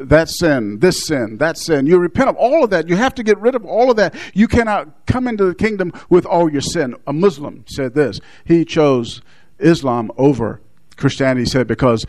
That 0.00 0.28
sin, 0.28 0.78
this 0.78 1.06
sin, 1.06 1.38
that 1.38 1.58
sin. 1.58 1.86
You 1.86 1.98
repent 1.98 2.28
of 2.28 2.36
all 2.36 2.62
of 2.62 2.70
that. 2.70 2.88
You 2.88 2.96
have 2.96 3.14
to 3.16 3.22
get 3.22 3.38
rid 3.38 3.54
of 3.54 3.64
all 3.64 3.90
of 3.90 3.96
that. 3.96 4.14
You 4.32 4.46
cannot 4.46 5.06
come 5.06 5.26
into 5.26 5.44
the 5.44 5.54
kingdom 5.54 5.92
with 6.08 6.24
all 6.24 6.50
your 6.50 6.60
sin. 6.60 6.94
A 7.06 7.12
Muslim 7.12 7.64
said 7.66 7.94
this. 7.94 8.20
He 8.44 8.64
chose 8.64 9.22
Islam 9.58 10.12
over 10.16 10.60
Christianity, 10.96 11.42
he 11.42 11.46
said, 11.46 11.66
because 11.66 12.06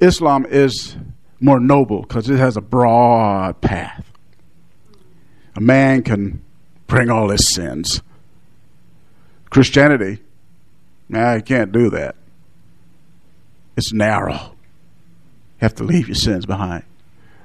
Islam 0.00 0.46
is 0.46 0.96
more 1.40 1.60
noble 1.60 2.02
because 2.02 2.28
it 2.30 2.38
has 2.38 2.56
a 2.56 2.60
broad 2.60 3.60
path. 3.60 4.10
A 5.54 5.60
man 5.60 6.02
can 6.02 6.42
bring 6.86 7.10
all 7.10 7.30
his 7.30 7.54
sins. 7.54 8.02
Christianity, 9.50 10.22
nah, 11.08 11.34
you 11.34 11.42
can't 11.42 11.72
do 11.72 11.90
that. 11.90 12.16
It's 13.76 13.92
narrow. 13.92 14.32
You 14.32 15.62
have 15.62 15.74
to 15.76 15.84
leave 15.84 16.08
your 16.08 16.14
sins 16.14 16.46
behind. 16.46 16.84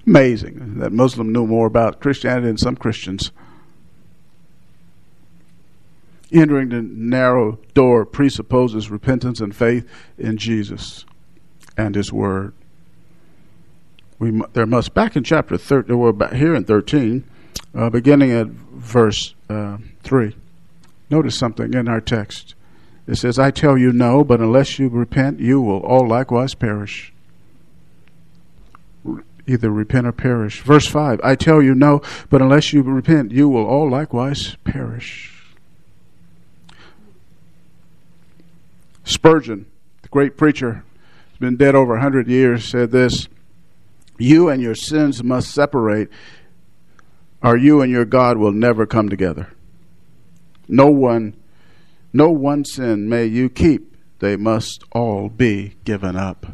Amazing 0.05 0.79
that 0.79 0.91
Muslim 0.91 1.31
knew 1.31 1.45
more 1.45 1.67
about 1.67 1.99
Christianity 1.99 2.47
than 2.47 2.57
some 2.57 2.75
Christians. 2.75 3.31
Entering 6.31 6.69
the 6.69 6.81
narrow 6.81 7.59
door 7.73 8.05
presupposes 8.05 8.89
repentance 8.89 9.39
and 9.41 9.55
faith 9.55 9.87
in 10.17 10.37
Jesus 10.37 11.05
and 11.77 11.93
His 11.93 12.11
Word. 12.11 12.53
We 14.17 14.41
there 14.53 14.65
must 14.65 14.93
back 14.93 15.15
in 15.15 15.23
chapter 15.23 15.57
thirteen. 15.57 15.97
We're 15.97 16.33
here 16.33 16.55
in 16.55 16.63
thirteen, 16.63 17.25
uh, 17.75 17.89
beginning 17.89 18.31
at 18.31 18.47
verse 18.47 19.35
uh, 19.49 19.77
three. 20.03 20.35
Notice 21.09 21.37
something 21.37 21.73
in 21.73 21.87
our 21.87 22.01
text. 22.01 22.55
It 23.07 23.15
says, 23.15 23.37
"I 23.37 23.51
tell 23.51 23.77
you 23.77 23.91
no, 23.91 24.23
but 24.23 24.39
unless 24.39 24.79
you 24.79 24.89
repent, 24.89 25.39
you 25.39 25.59
will 25.59 25.79
all 25.79 26.07
likewise 26.07 26.53
perish." 26.53 27.11
Either 29.47 29.71
repent 29.71 30.07
or 30.07 30.11
perish. 30.11 30.61
Verse 30.61 30.87
5 30.87 31.19
I 31.23 31.35
tell 31.35 31.61
you 31.61 31.73
no, 31.73 32.01
but 32.29 32.41
unless 32.41 32.73
you 32.73 32.81
repent, 32.83 33.31
you 33.31 33.49
will 33.49 33.65
all 33.65 33.89
likewise 33.89 34.55
perish. 34.63 35.31
Spurgeon, 39.03 39.65
the 40.03 40.09
great 40.09 40.37
preacher, 40.37 40.83
has 41.29 41.39
been 41.39 41.57
dead 41.57 41.75
over 41.75 41.95
a 41.95 42.01
hundred 42.01 42.27
years, 42.27 42.65
said 42.65 42.91
this 42.91 43.27
You 44.17 44.49
and 44.49 44.61
your 44.61 44.75
sins 44.75 45.23
must 45.23 45.51
separate, 45.51 46.09
or 47.43 47.57
you 47.57 47.81
and 47.81 47.91
your 47.91 48.05
God 48.05 48.37
will 48.37 48.51
never 48.51 48.85
come 48.85 49.09
together. 49.09 49.49
No 50.67 50.87
one, 50.87 51.35
no 52.13 52.29
one 52.29 52.63
sin 52.63 53.09
may 53.09 53.25
you 53.25 53.49
keep, 53.49 53.95
they 54.19 54.37
must 54.37 54.83
all 54.91 55.27
be 55.27 55.75
given 55.83 56.15
up. 56.15 56.45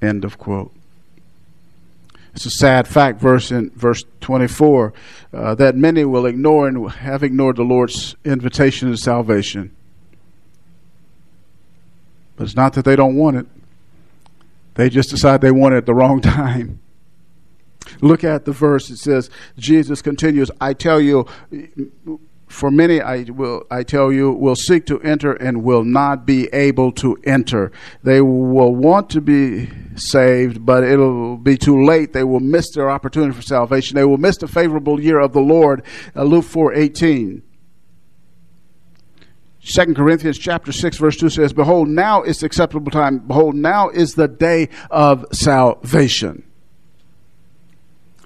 End 0.00 0.24
of 0.24 0.38
quote. 0.38 0.72
It's 2.34 2.46
a 2.46 2.50
sad 2.50 2.86
fact, 2.86 3.20
verse 3.20 3.50
in 3.50 3.70
verse 3.70 4.04
24, 4.20 4.92
uh, 5.32 5.54
that 5.56 5.76
many 5.76 6.04
will 6.04 6.26
ignore 6.26 6.68
and 6.68 6.90
have 6.90 7.22
ignored 7.22 7.56
the 7.56 7.64
Lord's 7.64 8.14
invitation 8.24 8.90
to 8.90 8.96
salvation. 8.96 9.74
But 12.36 12.44
it's 12.44 12.56
not 12.56 12.74
that 12.74 12.84
they 12.84 12.96
don't 12.96 13.16
want 13.16 13.36
it. 13.36 13.46
They 14.74 14.88
just 14.88 15.10
decide 15.10 15.40
they 15.40 15.50
want 15.50 15.74
it 15.74 15.78
at 15.78 15.86
the 15.86 15.94
wrong 15.94 16.20
time. 16.22 16.80
Look 18.00 18.24
at 18.24 18.44
the 18.44 18.52
verse. 18.52 18.90
It 18.90 18.98
says, 18.98 19.30
Jesus 19.58 20.00
continues, 20.00 20.50
I 20.60 20.74
tell 20.74 21.00
you, 21.00 21.26
for 22.50 22.70
many 22.70 23.00
I 23.00 23.22
will 23.22 23.64
I 23.70 23.84
tell 23.84 24.10
you 24.12 24.32
will 24.32 24.56
seek 24.56 24.84
to 24.86 25.00
enter 25.02 25.32
and 25.32 25.62
will 25.62 25.84
not 25.84 26.26
be 26.26 26.48
able 26.52 26.90
to 26.92 27.16
enter. 27.24 27.70
They 28.02 28.20
will 28.20 28.74
want 28.74 29.08
to 29.10 29.20
be 29.20 29.70
saved, 29.94 30.66
but 30.66 30.82
it'll 30.82 31.36
be 31.36 31.56
too 31.56 31.84
late. 31.84 32.12
They 32.12 32.24
will 32.24 32.40
miss 32.40 32.72
their 32.74 32.90
opportunity 32.90 33.32
for 33.32 33.42
salvation. 33.42 33.94
They 33.94 34.04
will 34.04 34.18
miss 34.18 34.36
the 34.38 34.48
favorable 34.48 35.00
year 35.00 35.20
of 35.20 35.32
the 35.32 35.40
Lord. 35.40 35.84
Uh, 36.14 36.24
Luke 36.24 36.44
four 36.44 36.74
eighteen. 36.74 37.42
Second 39.62 39.94
Corinthians 39.94 40.38
chapter 40.38 40.72
6 40.72 40.96
verse 40.96 41.18
2 41.18 41.28
says, 41.28 41.52
Behold, 41.52 41.86
now 41.86 42.22
is 42.22 42.38
the 42.38 42.46
acceptable 42.46 42.90
time. 42.90 43.18
Behold, 43.18 43.54
now 43.54 43.90
is 43.90 44.14
the 44.14 44.26
day 44.26 44.70
of 44.90 45.26
salvation. 45.32 46.42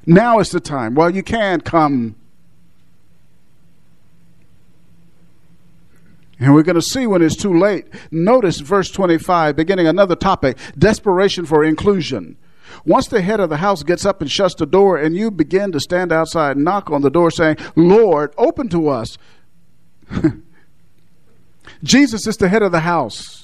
Now 0.07 0.39
is 0.39 0.51
the 0.51 0.61
time. 0.61 0.95
Well, 0.95 1.11
you 1.11 1.25
can 1.25 1.61
come. 1.61 2.15
And 6.39 6.55
we're 6.55 6.63
going 6.63 6.75
to 6.75 6.83
see 6.83 7.07
when 7.07 7.23
it's 7.23 7.37
too 7.37 7.57
late. 7.57 7.87
Notice 8.11 8.61
verse 8.61 8.91
25, 8.91 9.57
beginning 9.57 9.87
another 9.87 10.17
topic 10.17 10.59
desperation 10.77 11.47
for 11.47 11.65
inclusion. 11.65 12.37
Once 12.85 13.07
the 13.09 13.23
head 13.23 13.41
of 13.41 13.51
the 13.51 13.59
house 13.59 13.83
gets 13.83 14.05
up 14.05 14.21
and 14.21 14.31
shuts 14.31 14.55
the 14.55 14.67
door, 14.67 14.97
and 14.97 15.17
you 15.17 15.31
begin 15.31 15.71
to 15.73 15.81
stand 15.81 16.13
outside 16.13 16.57
and 16.57 16.65
knock 16.65 16.91
on 16.91 17.03
the 17.03 17.11
door 17.11 17.31
saying, 17.31 17.57
Lord, 17.77 18.35
open 18.37 18.69
to 18.71 18.89
us. 18.89 19.17
Jesus 21.83 22.27
is 22.27 22.37
the 22.37 22.49
head 22.49 22.63
of 22.63 22.73
the 22.73 22.81
house. 22.81 23.44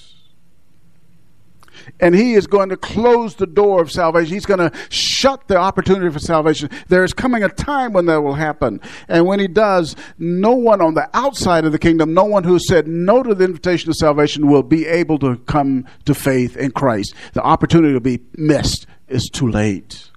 And 2.01 2.15
he 2.15 2.35
is 2.35 2.47
going 2.47 2.71
to 2.71 2.77
close 2.77 3.35
the 3.35 3.47
door 3.47 3.83
of 3.83 3.91
salvation. 3.91 4.35
He's 4.35 4.47
going 4.47 4.71
to 4.71 4.77
shut 4.89 5.49
the 5.49 5.57
opportunity 5.57 6.11
for 6.11 6.19
salvation. 6.19 6.71
There 6.89 7.05
is 7.05 7.13
coming 7.13 7.43
a 7.43 7.49
time 7.49 7.93
when 7.93 8.07
that 8.07 8.23
will 8.23 8.35
happen. 8.35 8.81
And 9.09 9.27
when 9.27 9.41
he 9.41 9.49
does, 9.49 9.97
no 10.19 10.53
one 10.53 10.81
on 10.81 10.95
the 10.95 11.09
outside 11.15 11.65
of 11.65 11.73
the 11.73 11.79
kingdom, 11.79 12.15
no 12.15 12.25
one 12.25 12.45
who 12.45 12.59
said 12.59 12.87
no 12.87 13.23
to 13.23 13.35
the 13.35 13.45
invitation 13.45 13.91
of 13.91 13.97
salvation 13.97 14.49
will 14.49 14.63
be 14.63 14.87
able 14.87 15.19
to 15.21 15.37
come 15.37 15.87
to 16.07 16.15
faith 16.15 16.57
in 16.57 16.71
Christ. 16.71 17.15
The 17.35 17.43
opportunity 17.43 17.95
to 17.95 18.01
be 18.01 18.21
missed 18.35 18.87
is 19.09 19.29
too 19.29 19.49
late. 19.49 20.11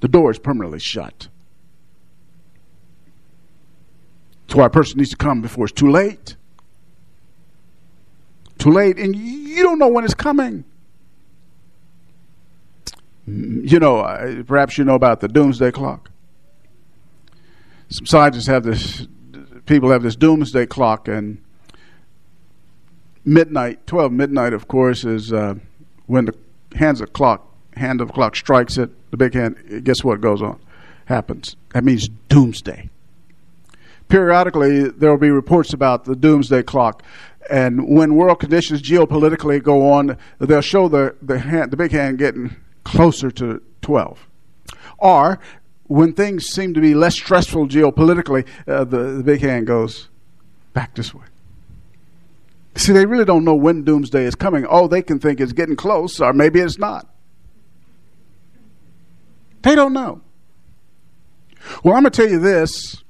The 0.00 0.08
door 0.08 0.30
is 0.30 0.38
permanently 0.38 0.80
shut. 0.80 1.28
That's 4.46 4.56
why 4.56 4.66
a 4.66 4.70
person 4.70 4.98
needs 4.98 5.10
to 5.10 5.16
come 5.16 5.42
before 5.42 5.64
it's 5.64 5.74
too 5.74 5.90
late 5.90 6.36
too 8.58 8.70
late, 8.70 8.98
and 8.98 9.14
you 9.14 9.62
don't 9.62 9.78
know 9.78 9.88
when 9.88 10.04
it's 10.04 10.14
coming. 10.14 10.64
You 13.26 13.78
know, 13.80 14.44
perhaps 14.46 14.78
you 14.78 14.84
know 14.84 14.94
about 14.94 15.20
the 15.20 15.28
doomsday 15.28 15.72
clock. 15.72 16.10
Some 17.88 18.06
scientists 18.06 18.46
have 18.46 18.62
this, 18.64 19.06
people 19.66 19.90
have 19.90 20.02
this 20.02 20.16
doomsday 20.16 20.66
clock, 20.66 21.08
and 21.08 21.42
midnight, 23.24 23.86
12 23.86 24.12
midnight, 24.12 24.52
of 24.52 24.68
course, 24.68 25.04
is 25.04 25.32
uh, 25.32 25.54
when 26.06 26.26
the 26.26 26.34
hands 26.76 27.00
of 27.00 27.12
clock, 27.12 27.52
hand 27.76 28.00
of 28.00 28.12
clock 28.12 28.36
strikes 28.36 28.78
it, 28.78 28.90
the 29.10 29.16
big 29.16 29.34
hand, 29.34 29.84
guess 29.84 30.02
what 30.02 30.20
goes 30.20 30.40
on? 30.40 30.58
Happens. 31.06 31.56
That 31.74 31.84
means 31.84 32.08
doomsday. 32.28 32.88
Periodically, 34.08 34.88
there 34.88 35.10
will 35.10 35.18
be 35.18 35.30
reports 35.30 35.72
about 35.72 36.04
the 36.04 36.14
doomsday 36.14 36.62
clock 36.62 37.02
and 37.50 37.88
when 37.88 38.14
world 38.14 38.40
conditions 38.40 38.82
geopolitically 38.82 39.62
go 39.62 39.90
on, 39.90 40.16
they'll 40.38 40.60
show 40.60 40.88
the 40.88 41.16
the, 41.22 41.38
hand, 41.38 41.70
the 41.70 41.76
big 41.76 41.92
hand 41.92 42.18
getting 42.18 42.56
closer 42.84 43.30
to 43.32 43.62
12. 43.82 44.26
Or 44.98 45.38
when 45.84 46.12
things 46.12 46.46
seem 46.46 46.74
to 46.74 46.80
be 46.80 46.94
less 46.94 47.14
stressful 47.14 47.68
geopolitically, 47.68 48.46
uh, 48.66 48.84
the, 48.84 48.98
the 48.98 49.22
big 49.22 49.40
hand 49.40 49.66
goes 49.66 50.08
back 50.72 50.94
this 50.94 51.14
way. 51.14 51.24
See, 52.76 52.92
they 52.92 53.06
really 53.06 53.24
don't 53.24 53.44
know 53.44 53.54
when 53.54 53.84
doomsday 53.84 54.24
is 54.24 54.34
coming. 54.34 54.66
Oh, 54.68 54.86
they 54.86 55.02
can 55.02 55.18
think 55.18 55.40
it's 55.40 55.52
getting 55.52 55.76
close, 55.76 56.20
or 56.20 56.32
maybe 56.32 56.60
it's 56.60 56.78
not. 56.78 57.08
They 59.62 59.74
don't 59.74 59.92
know. 59.92 60.20
Well, 61.82 61.94
I'm 61.94 62.02
going 62.02 62.12
to 62.12 62.22
tell 62.22 62.30
you 62.30 62.38
this. 62.38 63.02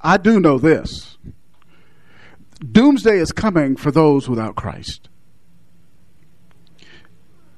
I 0.00 0.18
do 0.18 0.38
know 0.38 0.58
this 0.58 1.15
Doomsday 2.60 3.18
is 3.18 3.32
coming 3.32 3.76
for 3.76 3.90
those 3.90 4.28
without 4.28 4.56
Christ. 4.56 5.08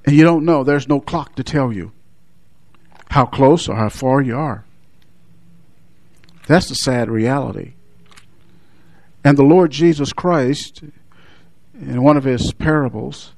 And 0.05 0.17
you 0.17 0.25
don't 0.25 0.45
know, 0.45 0.65
there's 0.65 0.89
no 0.89 1.01
clock 1.01 1.35
to 1.37 1.45
tell 1.45 1.73
you 1.73 1.93
how 3.11 3.27
close 3.27 3.69
or 3.69 3.77
how 3.77 3.89
far 3.89 4.21
you 4.21 4.37
are. 4.37 4.65
That's 6.47 6.69
the 6.69 6.75
sad 6.75 7.11
reality. 7.11 7.75
And 9.23 9.37
the 9.37 9.45
Lord 9.45 9.71
Jesus 9.71 10.13
Christ, 10.13 10.83
in 11.75 12.03
one 12.03 12.17
of 12.17 12.25
his 12.25 12.53
parables, 12.53 13.33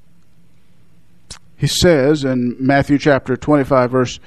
he 1.57 1.67
says 1.67 2.23
in 2.23 2.55
Matthew 2.59 2.97
chapter 2.97 3.35
25, 3.35 3.91
verse 3.91 4.19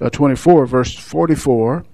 uh, 0.00 0.10
24, 0.10 0.66
verse 0.66 0.94
44, 0.94 1.84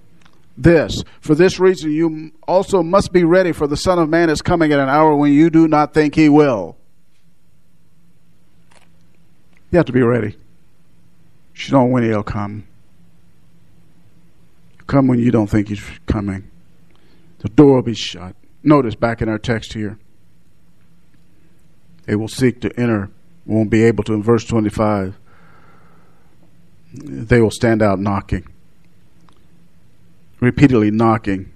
this. 0.57 1.03
For 1.19 1.35
this 1.35 1.59
reason, 1.59 1.91
you 1.91 2.31
also 2.47 2.81
must 2.83 3.11
be 3.11 3.23
ready, 3.23 3.51
for 3.51 3.67
the 3.67 3.77
Son 3.77 3.99
of 3.99 4.09
Man 4.09 4.29
is 4.29 4.41
coming 4.41 4.71
at 4.71 4.79
an 4.79 4.89
hour 4.89 5.15
when 5.15 5.33
you 5.33 5.49
do 5.49 5.67
not 5.67 5.93
think 5.93 6.15
he 6.15 6.29
will. 6.29 6.77
You 9.71 9.77
have 9.77 9.85
to 9.87 9.93
be 9.93 10.01
ready. 10.01 10.37
You 11.55 11.71
don't 11.71 11.87
know 11.87 11.93
when 11.93 12.03
he'll 12.03 12.23
come. 12.23 12.67
Come 14.87 15.07
when 15.07 15.19
you 15.19 15.31
don't 15.31 15.47
think 15.47 15.69
he's 15.69 15.83
coming. 16.05 16.49
The 17.39 17.49
door 17.49 17.75
will 17.75 17.81
be 17.81 17.95
shut. 17.95 18.35
Notice 18.63 18.95
back 18.95 19.21
in 19.21 19.29
our 19.29 19.39
text 19.39 19.73
here. 19.73 19.97
They 22.05 22.15
will 22.15 22.27
seek 22.27 22.61
to 22.61 22.79
enter, 22.79 23.09
won't 23.45 23.69
be 23.69 23.83
able 23.83 24.03
to. 24.05 24.13
In 24.13 24.23
verse 24.23 24.45
25, 24.45 25.17
they 26.93 27.41
will 27.41 27.51
stand 27.51 27.81
out 27.81 27.99
knocking 27.99 28.47
repeatedly 30.45 30.91
knocking. 30.91 31.51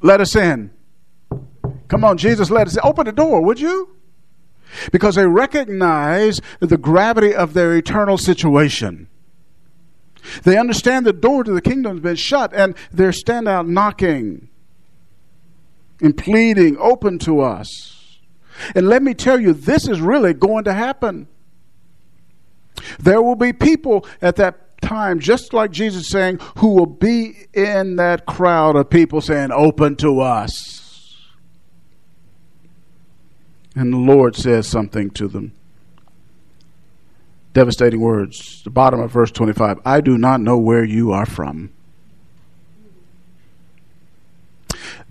Let 0.00 0.20
us 0.20 0.34
in. 0.36 0.70
Come 1.88 2.04
on, 2.04 2.16
Jesus, 2.16 2.50
let 2.50 2.68
us 2.68 2.74
in. 2.74 2.80
Open 2.84 3.04
the 3.04 3.12
door, 3.12 3.44
would 3.44 3.60
you? 3.60 3.96
Because 4.90 5.16
they 5.16 5.26
recognize 5.26 6.40
the 6.60 6.78
gravity 6.78 7.34
of 7.34 7.52
their 7.52 7.76
eternal 7.76 8.16
situation. 8.16 9.08
They 10.44 10.56
understand 10.56 11.04
the 11.04 11.12
door 11.12 11.42
to 11.44 11.52
the 11.52 11.60
kingdom 11.60 11.92
has 11.92 12.00
been 12.00 12.16
shut 12.16 12.54
and 12.54 12.76
they're 12.92 13.12
stand 13.12 13.48
out 13.48 13.68
knocking 13.68 14.48
and 16.00 16.16
pleading, 16.16 16.76
open 16.78 17.18
to 17.20 17.40
us. 17.40 18.18
And 18.74 18.88
let 18.88 19.02
me 19.02 19.14
tell 19.14 19.40
you, 19.40 19.52
this 19.52 19.88
is 19.88 20.00
really 20.00 20.32
going 20.32 20.64
to 20.64 20.72
happen. 20.72 21.26
There 22.98 23.20
will 23.20 23.36
be 23.36 23.52
people 23.52 24.06
at 24.20 24.36
that 24.36 24.61
time, 24.82 25.20
just 25.20 25.52
like 25.54 25.70
Jesus 25.70 26.08
saying, 26.08 26.38
who 26.58 26.74
will 26.74 26.86
be 26.86 27.46
in 27.54 27.96
that 27.96 28.26
crowd 28.26 28.76
of 28.76 28.90
people 28.90 29.20
saying, 29.20 29.50
Open 29.52 29.96
to 29.96 30.20
us. 30.20 30.80
And 33.74 33.92
the 33.92 33.98
Lord 33.98 34.36
says 34.36 34.66
something 34.66 35.10
to 35.12 35.28
them. 35.28 35.52
Devastating 37.54 38.00
words. 38.00 38.62
The 38.64 38.70
bottom 38.70 39.00
of 39.00 39.10
verse 39.10 39.30
25 39.30 39.78
I 39.84 40.00
do 40.00 40.18
not 40.18 40.40
know 40.40 40.58
where 40.58 40.84
you 40.84 41.12
are 41.12 41.26
from. 41.26 41.72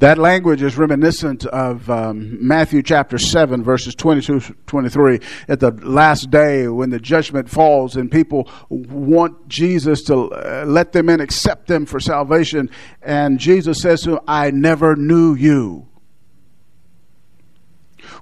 That 0.01 0.17
language 0.17 0.63
is 0.63 0.79
reminiscent 0.79 1.45
of 1.45 1.87
um, 1.87 2.35
Matthew 2.41 2.81
chapter 2.81 3.19
7, 3.19 3.63
verses 3.63 3.93
22 3.93 4.55
23. 4.65 5.19
At 5.47 5.59
the 5.59 5.69
last 5.69 6.31
day, 6.31 6.67
when 6.67 6.89
the 6.89 6.99
judgment 6.99 7.47
falls 7.47 7.95
and 7.95 8.11
people 8.11 8.49
want 8.69 9.47
Jesus 9.47 10.01
to 10.05 10.31
uh, 10.31 10.65
let 10.65 10.91
them 10.91 11.07
in, 11.07 11.21
accept 11.21 11.67
them 11.67 11.85
for 11.85 11.99
salvation, 11.99 12.71
and 13.03 13.37
Jesus 13.37 13.79
says 13.79 14.01
to 14.01 14.09
them, 14.09 14.19
I 14.27 14.49
never 14.49 14.95
knew 14.95 15.35
you. 15.35 15.87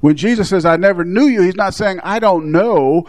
When 0.02 0.18
Jesus 0.18 0.50
says, 0.50 0.66
I 0.66 0.76
never 0.76 1.06
knew 1.06 1.28
you, 1.28 1.44
he's 1.44 1.56
not 1.56 1.74
saying, 1.74 2.02
I 2.04 2.20
don't 2.20 2.52
know 2.52 3.06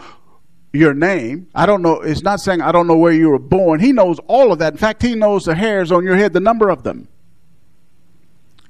your 0.71 0.93
name. 0.93 1.49
I 1.53 1.65
don't 1.65 1.81
know. 1.81 1.99
It's 1.99 2.23
not 2.23 2.39
saying, 2.39 2.61
I 2.61 2.71
don't 2.71 2.87
know 2.87 2.97
where 2.97 3.11
you 3.11 3.31
were 3.31 3.37
born. 3.37 3.81
He 3.81 3.91
knows 3.91 4.17
all 4.27 4.53
of 4.53 4.59
that. 4.59 4.71
In 4.71 4.79
fact, 4.79 5.01
he 5.01 5.13
knows 5.13 5.43
the 5.43 5.55
hairs 5.55 5.91
on 5.91 6.05
your 6.05 6.15
head, 6.15 6.31
the 6.31 6.39
number 6.39 6.69
of 6.69 6.83
them. 6.83 7.09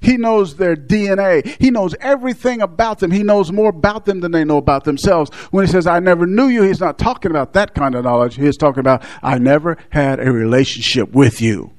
He 0.02 0.18
knows 0.18 0.56
their 0.56 0.76
DNA. 0.76 1.46
He 1.62 1.70
knows 1.70 1.96
everything 2.02 2.62
about 2.62 3.00
them. 3.00 3.12
He 3.12 3.22
knows 3.22 3.52
more 3.52 3.70
about 3.70 4.06
them 4.06 4.20
than 4.20 4.32
they 4.32 4.44
know 4.44 4.58
about 4.58 4.84
themselves. 4.84 5.30
When 5.52 5.64
he 5.66 5.72
says, 5.72 5.86
I 5.86 6.00
never 6.00 6.26
knew 6.26 6.48
you, 6.48 6.64
he's 6.64 6.82
not 6.82 6.98
talking 6.98 7.30
about 7.30 7.54
that 7.54 7.76
kind 7.76 7.94
of 7.94 8.04
knowledge. 8.04 8.36
He's 8.36 8.58
talking 8.58 8.80
about, 8.80 9.04
I 9.22 9.38
never 9.38 9.78
had 9.92 10.20
a 10.20 10.32
relationship 10.32 11.12
with 11.14 11.40
you. 11.40 11.72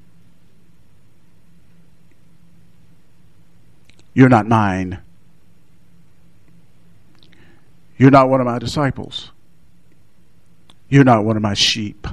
You're 4.15 4.29
not 4.29 4.47
mine. 4.47 5.03
You're 7.97 8.11
not 8.11 8.29
one 8.29 8.41
of 8.41 8.47
my 8.47 8.59
disciples. 8.59 9.33
You're 10.89 11.05
not 11.05 11.25
one 11.25 11.37
of 11.37 11.43
my 11.43 11.55
sheep 11.55 12.07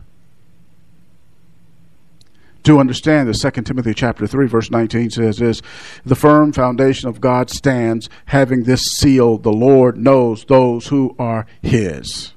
to 2.63 2.79
understand 2.79 3.29
this, 3.29 3.41
2 3.41 3.49
Timothy 3.63 3.93
chapter 3.93 4.27
3 4.27 4.47
verse 4.47 4.69
19 4.69 5.09
says 5.11 5.37
this, 5.37 5.61
the 6.05 6.15
firm 6.15 6.51
foundation 6.51 7.07
of 7.07 7.21
God 7.21 7.49
stands 7.49 8.09
having 8.25 8.63
this 8.63 8.83
seal, 8.83 9.37
the 9.37 9.51
Lord 9.51 9.97
knows 9.97 10.45
those 10.45 10.87
who 10.87 11.15
are 11.17 11.45
his. 11.61 12.33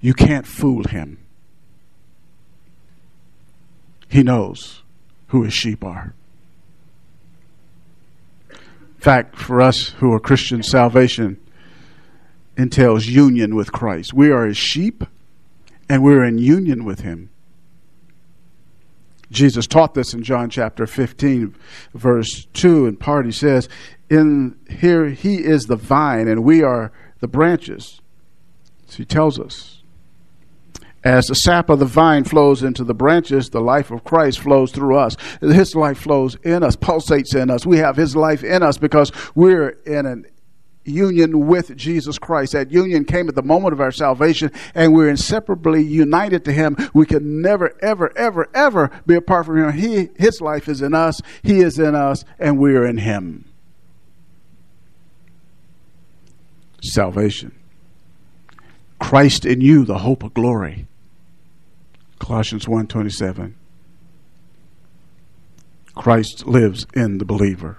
You 0.00 0.14
can't 0.14 0.46
fool 0.46 0.84
him. 0.84 1.18
He 4.08 4.22
knows 4.22 4.82
who 5.28 5.42
his 5.42 5.52
sheep 5.52 5.84
are. 5.84 6.14
In 8.50 9.02
fact, 9.02 9.36
for 9.36 9.60
us 9.60 9.90
who 9.90 10.12
are 10.12 10.20
Christians, 10.20 10.68
salvation 10.68 11.38
entails 12.56 13.06
union 13.06 13.54
with 13.54 13.70
Christ. 13.70 14.12
We 14.12 14.30
are 14.30 14.46
his 14.46 14.56
sheep 14.56 15.04
and 15.88 16.02
we're 16.02 16.24
in 16.24 16.38
union 16.38 16.84
with 16.84 17.00
him. 17.00 17.30
Jesus 19.30 19.66
taught 19.66 19.94
this 19.94 20.14
in 20.14 20.22
John 20.22 20.48
chapter 20.48 20.86
15, 20.86 21.54
verse 21.94 22.46
2. 22.54 22.86
In 22.86 22.96
part, 22.96 23.26
he 23.26 23.32
says, 23.32 23.68
In 24.08 24.58
here 24.70 25.08
he 25.08 25.44
is 25.44 25.64
the 25.64 25.76
vine, 25.76 26.28
and 26.28 26.44
we 26.44 26.62
are 26.62 26.92
the 27.20 27.28
branches. 27.28 28.00
So 28.86 28.98
he 28.98 29.04
tells 29.04 29.38
us. 29.38 29.82
As 31.04 31.26
the 31.26 31.34
sap 31.34 31.70
of 31.70 31.78
the 31.78 31.84
vine 31.84 32.24
flows 32.24 32.62
into 32.62 32.82
the 32.82 32.94
branches, 32.94 33.50
the 33.50 33.60
life 33.60 33.90
of 33.90 34.02
Christ 34.02 34.40
flows 34.40 34.72
through 34.72 34.96
us. 34.96 35.16
His 35.40 35.74
life 35.76 35.98
flows 35.98 36.34
in 36.42 36.64
us, 36.64 36.74
pulsates 36.74 37.34
in 37.34 37.50
us. 37.50 37.64
We 37.64 37.78
have 37.78 37.96
His 37.96 38.16
life 38.16 38.42
in 38.42 38.62
us 38.62 38.78
because 38.78 39.12
we're 39.34 39.70
in 39.86 40.06
an 40.06 40.26
union 40.88 41.46
with 41.46 41.76
Jesus 41.76 42.18
Christ. 42.18 42.52
That 42.52 42.70
union 42.70 43.04
came 43.04 43.28
at 43.28 43.34
the 43.34 43.42
moment 43.42 43.72
of 43.72 43.80
our 43.80 43.92
salvation, 43.92 44.50
and 44.74 44.92
we're 44.92 45.08
inseparably 45.08 45.82
united 45.82 46.44
to 46.46 46.52
Him. 46.52 46.76
We 46.94 47.06
can 47.06 47.42
never, 47.42 47.76
ever, 47.82 48.16
ever, 48.16 48.48
ever 48.54 48.90
be 49.06 49.14
apart 49.14 49.46
from 49.46 49.58
Him. 49.58 49.72
He, 49.72 50.08
His 50.16 50.40
life 50.40 50.68
is 50.68 50.82
in 50.82 50.94
us, 50.94 51.20
He 51.42 51.60
is 51.60 51.78
in 51.78 51.94
us, 51.94 52.24
and 52.38 52.58
we 52.58 52.74
are 52.74 52.86
in 52.86 52.98
Him. 52.98 53.44
Salvation. 56.82 57.54
Christ 58.98 59.44
in 59.44 59.60
you, 59.60 59.84
the 59.84 59.98
hope 59.98 60.22
of 60.22 60.34
glory. 60.34 60.86
Colossians 62.18 62.66
1:27. 62.66 63.54
Christ 65.94 66.46
lives 66.46 66.86
in 66.94 67.18
the 67.18 67.24
believer. 67.24 67.78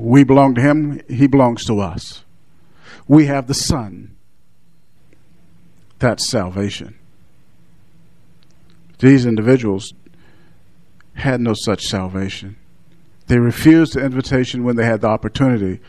We 0.00 0.24
belong 0.24 0.54
to 0.54 0.62
him, 0.62 1.02
he 1.08 1.26
belongs 1.26 1.66
to 1.66 1.80
us. 1.80 2.24
We 3.06 3.26
have 3.26 3.46
the 3.48 3.54
Son. 3.54 4.16
That's 5.98 6.26
salvation. 6.26 6.98
These 8.98 9.26
individuals 9.26 9.92
had 11.14 11.40
no 11.42 11.52
such 11.54 11.86
salvation. 11.86 12.56
They 13.26 13.38
refused 13.38 13.92
the 13.94 14.00
invitation 14.00 14.64
when 14.64 14.76
they 14.76 14.86
had 14.86 15.02
the 15.02 15.08
opportunity. 15.08 15.80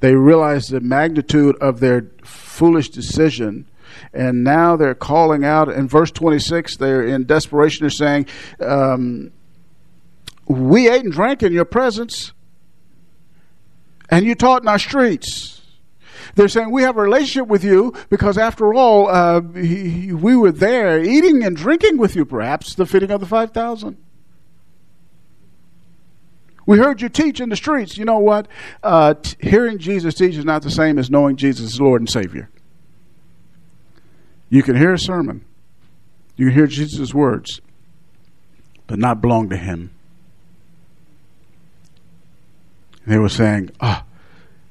They 0.00 0.14
realized 0.14 0.70
the 0.70 0.80
magnitude 0.80 1.56
of 1.60 1.80
their 1.80 2.06
foolish 2.24 2.88
decision 2.88 3.66
and 4.14 4.42
now 4.44 4.76
they're 4.76 4.94
calling 4.94 5.44
out 5.44 5.68
in 5.68 5.88
verse 5.88 6.12
26 6.12 6.76
they're 6.76 7.04
in 7.04 7.24
desperation 7.24 7.82
they're 7.82 7.90
saying 7.90 8.24
um, 8.60 9.32
we 10.46 10.88
ate 10.88 11.02
and 11.02 11.12
drank 11.12 11.42
in 11.42 11.52
your 11.52 11.64
presence 11.64 12.32
and 14.10 14.26
you 14.26 14.34
taught 14.34 14.62
in 14.62 14.68
our 14.68 14.78
streets. 14.78 15.62
They're 16.34 16.48
saying 16.48 16.70
we 16.70 16.82
have 16.82 16.96
a 16.96 17.02
relationship 17.02 17.48
with 17.48 17.64
you 17.64 17.94
because, 18.08 18.38
after 18.38 18.74
all, 18.74 19.08
uh, 19.08 19.40
we 19.40 20.36
were 20.36 20.52
there 20.52 21.02
eating 21.02 21.42
and 21.42 21.56
drinking 21.56 21.98
with 21.98 22.14
you, 22.14 22.24
perhaps 22.24 22.74
the 22.74 22.86
feeding 22.86 23.10
of 23.10 23.20
the 23.20 23.26
5,000. 23.26 23.96
We 26.66 26.78
heard 26.78 27.02
you 27.02 27.08
teach 27.08 27.40
in 27.40 27.48
the 27.48 27.56
streets. 27.56 27.98
You 27.98 28.04
know 28.04 28.18
what? 28.18 28.46
Uh, 28.82 29.14
t- 29.14 29.36
hearing 29.40 29.78
Jesus 29.78 30.14
teach 30.14 30.36
is 30.36 30.44
not 30.44 30.62
the 30.62 30.70
same 30.70 30.98
as 30.98 31.10
knowing 31.10 31.36
Jesus 31.36 31.72
is 31.72 31.80
Lord 31.80 32.00
and 32.00 32.08
Savior. 32.08 32.48
You 34.48 34.62
can 34.62 34.76
hear 34.76 34.92
a 34.92 34.98
sermon, 34.98 35.44
you 36.36 36.46
can 36.46 36.54
hear 36.54 36.66
Jesus' 36.66 37.14
words, 37.14 37.60
but 38.86 38.98
not 38.98 39.20
belong 39.20 39.48
to 39.50 39.56
Him. 39.56 39.90
They 43.10 43.18
were 43.18 43.28
saying, 43.28 43.72
ah, 43.80 44.04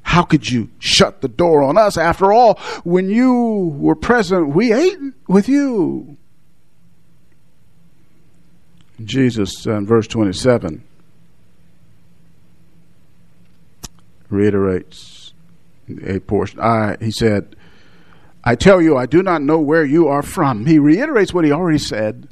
how 0.02 0.24
could 0.24 0.50
you 0.50 0.70
shut 0.80 1.20
the 1.20 1.28
door 1.28 1.62
on 1.62 1.78
us? 1.78 1.98
After 1.98 2.32
all, 2.32 2.58
when 2.86 3.10
you 3.10 3.76
were 3.78 3.96
present, 3.96 4.56
we 4.56 4.72
ate 4.72 4.98
with 5.28 5.50
you. 5.50 6.16
Jesus, 9.04 9.68
uh, 9.68 9.74
in 9.74 9.86
verse 9.86 10.08
27, 10.08 10.82
reiterates 14.30 15.34
a 16.02 16.20
portion. 16.22 16.62
I, 16.62 16.96
he 17.02 17.12
said, 17.12 17.58
I 18.46 18.56
tell 18.56 18.82
you, 18.82 18.96
I 18.96 19.06
do 19.06 19.22
not 19.22 19.42
know 19.42 19.60
where 19.60 19.84
you 19.84 20.08
are 20.08 20.24
from. 20.24 20.66
He 20.66 20.80
reiterates 20.80 21.34
what 21.34 21.44
he 21.44 21.52
already 21.52 21.78
said. 21.78 22.30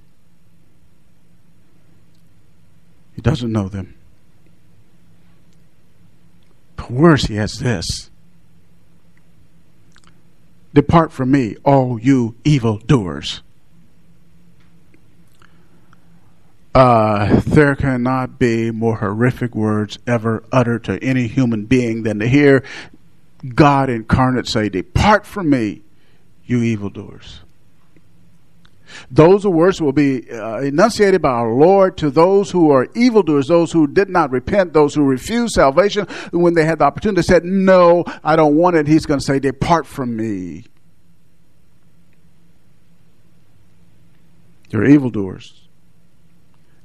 He 3.13 3.21
doesn't 3.21 3.51
know 3.51 3.67
them. 3.67 3.96
Worse, 6.89 7.25
he 7.25 7.35
has 7.35 7.59
this 7.59 8.09
Depart 10.73 11.11
from 11.11 11.31
me, 11.31 11.55
all 11.63 11.99
you 11.99 12.35
evil 12.43 12.77
doers. 12.77 13.41
Uh, 16.75 17.41
there 17.47 17.75
cannot 17.75 18.37
be 18.37 18.69
more 18.69 18.97
horrific 18.97 19.55
words 19.55 19.97
ever 20.05 20.43
uttered 20.51 20.83
to 20.83 21.03
any 21.03 21.25
human 21.25 21.65
being 21.65 22.03
than 22.03 22.19
to 22.19 22.27
hear 22.27 22.63
God 23.55 23.89
incarnate 23.89 24.47
say, 24.47 24.69
Depart 24.69 25.25
from 25.25 25.49
me, 25.49 25.81
you 26.45 26.61
evildoers. 26.61 27.39
Those 29.11 29.45
words 29.45 29.81
will 29.81 29.93
be 29.93 30.29
uh, 30.31 30.59
enunciated 30.59 31.21
by 31.21 31.29
our 31.29 31.53
Lord 31.53 31.97
to 31.97 32.09
those 32.09 32.51
who 32.51 32.71
are 32.71 32.87
evildoers, 32.95 33.47
those 33.47 33.71
who 33.71 33.87
did 33.87 34.09
not 34.09 34.31
repent, 34.31 34.73
those 34.73 34.95
who 34.95 35.03
refused 35.03 35.53
salvation. 35.53 36.05
When 36.31 36.53
they 36.53 36.65
had 36.65 36.79
the 36.79 36.85
opportunity, 36.85 37.21
said, 37.21 37.43
No, 37.43 38.03
I 38.23 38.35
don't 38.35 38.55
want 38.55 38.75
it. 38.75 38.87
He's 38.87 39.05
going 39.05 39.19
to 39.19 39.25
say, 39.25 39.39
Depart 39.39 39.85
from 39.85 40.15
me. 40.15 40.65
They're 44.69 44.85
evildoers. 44.85 45.66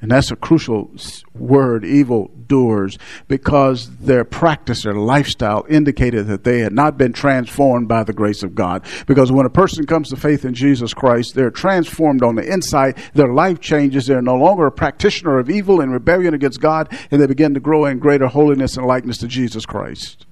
And 0.02 0.10
that's 0.10 0.32
a 0.32 0.36
crucial 0.36 0.90
word, 1.32 1.84
evil 1.84 2.32
doers, 2.48 2.98
because 3.28 3.88
their 3.98 4.24
practice, 4.24 4.82
their 4.82 4.94
lifestyle 4.94 5.64
indicated 5.68 6.26
that 6.26 6.42
they 6.42 6.58
had 6.58 6.72
not 6.72 6.98
been 6.98 7.12
transformed 7.12 7.86
by 7.86 8.02
the 8.02 8.12
grace 8.12 8.42
of 8.42 8.56
God. 8.56 8.84
Because 9.06 9.30
when 9.30 9.46
a 9.46 9.50
person 9.50 9.86
comes 9.86 10.08
to 10.08 10.16
faith 10.16 10.44
in 10.44 10.54
Jesus 10.54 10.92
Christ, 10.92 11.36
they're 11.36 11.52
transformed 11.52 12.24
on 12.24 12.34
the 12.34 12.42
inside, 12.42 12.98
their 13.14 13.32
life 13.32 13.60
changes, 13.60 14.06
they're 14.06 14.20
no 14.20 14.34
longer 14.34 14.66
a 14.66 14.72
practitioner 14.72 15.38
of 15.38 15.48
evil 15.48 15.80
and 15.80 15.92
rebellion 15.92 16.34
against 16.34 16.60
God, 16.60 16.88
and 17.12 17.22
they 17.22 17.26
begin 17.26 17.54
to 17.54 17.60
grow 17.60 17.84
in 17.84 18.00
greater 18.00 18.26
holiness 18.26 18.76
and 18.76 18.84
likeness 18.84 19.18
to 19.18 19.28
Jesus 19.28 19.64
Christ. 19.64 20.26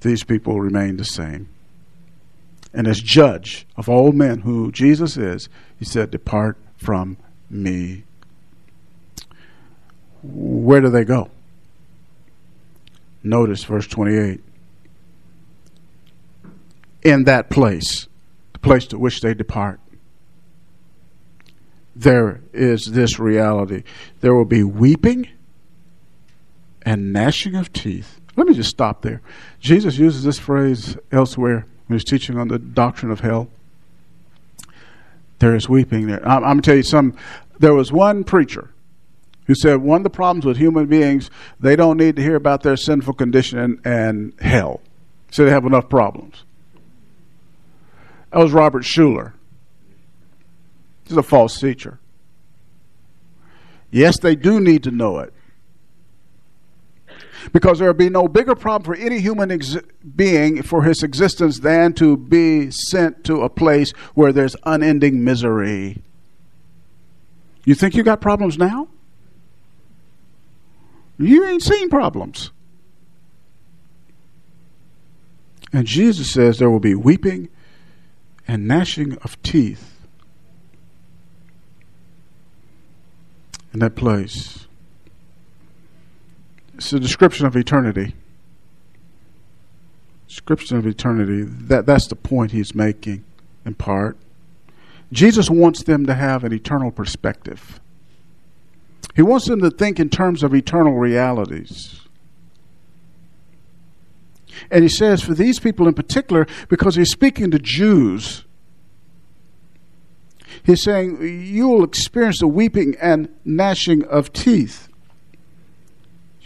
These 0.00 0.24
people 0.24 0.58
remain 0.58 0.96
the 0.96 1.04
same. 1.04 1.50
And 2.72 2.86
as 2.86 3.02
judge 3.02 3.66
of 3.76 3.90
all 3.90 4.12
men 4.12 4.40
who 4.40 4.72
Jesus 4.72 5.18
is, 5.18 5.50
he 5.78 5.84
said, 5.84 6.10
Depart 6.10 6.56
from 6.78 7.18
me. 7.50 8.04
Where 10.22 10.80
do 10.80 10.90
they 10.90 11.04
go? 11.04 11.30
Notice 13.22 13.64
verse 13.64 13.86
28. 13.86 14.40
In 17.02 17.24
that 17.24 17.50
place, 17.50 18.08
the 18.52 18.58
place 18.58 18.86
to 18.88 18.98
which 18.98 19.20
they 19.20 19.34
depart, 19.34 19.80
there 21.94 22.40
is 22.52 22.86
this 22.86 23.18
reality. 23.18 23.82
There 24.20 24.34
will 24.34 24.44
be 24.44 24.62
weeping 24.62 25.28
and 26.82 27.12
gnashing 27.12 27.54
of 27.54 27.72
teeth. 27.72 28.20
Let 28.36 28.46
me 28.46 28.54
just 28.54 28.70
stop 28.70 29.02
there. 29.02 29.20
Jesus 29.58 29.98
uses 29.98 30.22
this 30.22 30.38
phrase 30.38 30.96
elsewhere 31.10 31.66
when 31.86 31.98
he's 31.98 32.04
teaching 32.04 32.38
on 32.38 32.48
the 32.48 32.58
doctrine 32.58 33.10
of 33.10 33.20
hell. 33.20 33.48
There 35.38 35.54
is 35.54 35.68
weeping 35.68 36.06
there. 36.06 36.26
I'm, 36.26 36.38
I'm 36.38 36.42
going 36.42 36.62
to 36.62 36.70
tell 36.70 36.76
you 36.76 36.82
some. 36.82 37.16
There 37.58 37.74
was 37.74 37.92
one 37.92 38.24
preacher 38.24 38.70
who 39.46 39.54
said 39.54 39.76
one 39.76 39.98
of 39.98 40.04
the 40.04 40.10
problems 40.10 40.44
with 40.44 40.58
human 40.58 40.86
beings, 40.86 41.30
they 41.58 41.74
don't 41.74 41.96
need 41.96 42.16
to 42.16 42.22
hear 42.22 42.36
about 42.36 42.62
their 42.62 42.76
sinful 42.76 43.14
condition 43.14 43.58
and, 43.58 43.80
and 43.84 44.40
hell. 44.40 44.80
So 45.30 45.44
they 45.44 45.50
have 45.50 45.64
enough 45.64 45.88
problems. 45.88 46.44
That 48.30 48.40
was 48.40 48.52
Robert 48.52 48.82
Schuller. 48.84 49.32
He's 51.04 51.16
a 51.16 51.22
false 51.22 51.58
teacher. 51.58 51.98
Yes, 53.90 54.18
they 54.18 54.36
do 54.36 54.60
need 54.60 54.82
to 54.84 54.90
know 54.90 55.18
it 55.18 55.32
because 57.52 57.78
there 57.78 57.88
would 57.88 57.96
be 57.96 58.10
no 58.10 58.28
bigger 58.28 58.54
problem 58.54 58.84
for 58.84 59.00
any 59.00 59.20
human 59.20 59.50
ex- 59.50 59.76
being 60.16 60.62
for 60.62 60.82
his 60.82 61.02
existence 61.02 61.60
than 61.60 61.92
to 61.94 62.16
be 62.16 62.70
sent 62.70 63.24
to 63.24 63.42
a 63.42 63.48
place 63.48 63.92
where 64.14 64.32
there's 64.32 64.56
unending 64.64 65.24
misery. 65.24 66.02
You 67.64 67.74
think 67.74 67.94
you 67.94 68.02
got 68.02 68.20
problems 68.20 68.56
now? 68.58 68.88
You 71.18 71.44
ain't 71.44 71.62
seen 71.62 71.90
problems. 71.90 72.50
And 75.72 75.86
Jesus 75.86 76.30
says 76.30 76.58
there 76.58 76.70
will 76.70 76.80
be 76.80 76.94
weeping 76.94 77.48
and 78.46 78.66
gnashing 78.66 79.18
of 79.18 79.40
teeth 79.42 80.06
in 83.72 83.80
that 83.80 83.94
place. 83.94 84.67
It's 86.78 86.92
a 86.92 87.00
description 87.00 87.44
of 87.44 87.56
eternity. 87.56 88.14
Description 90.28 90.76
of 90.76 90.86
eternity. 90.86 91.42
That 91.42 91.86
that's 91.86 92.06
the 92.06 92.14
point 92.14 92.52
he's 92.52 92.72
making, 92.72 93.24
in 93.66 93.74
part. 93.74 94.16
Jesus 95.10 95.50
wants 95.50 95.82
them 95.82 96.06
to 96.06 96.14
have 96.14 96.44
an 96.44 96.52
eternal 96.52 96.92
perspective. 96.92 97.80
He 99.16 99.22
wants 99.22 99.46
them 99.46 99.60
to 99.60 99.70
think 99.70 99.98
in 99.98 100.08
terms 100.08 100.44
of 100.44 100.54
eternal 100.54 100.94
realities. 100.94 102.02
And 104.70 104.84
he 104.84 104.88
says, 104.88 105.22
for 105.22 105.34
these 105.34 105.58
people 105.58 105.88
in 105.88 105.94
particular, 105.94 106.46
because 106.68 106.94
he's 106.94 107.10
speaking 107.10 107.50
to 107.50 107.58
Jews, 107.58 108.44
he's 110.62 110.84
saying, 110.84 111.20
You 111.22 111.68
will 111.68 111.84
experience 111.84 112.38
the 112.38 112.46
weeping 112.46 112.94
and 113.00 113.34
gnashing 113.44 114.04
of 114.04 114.32
teeth. 114.32 114.87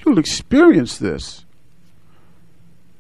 You'll 0.05 0.19
experience 0.19 0.99
this. 0.99 1.45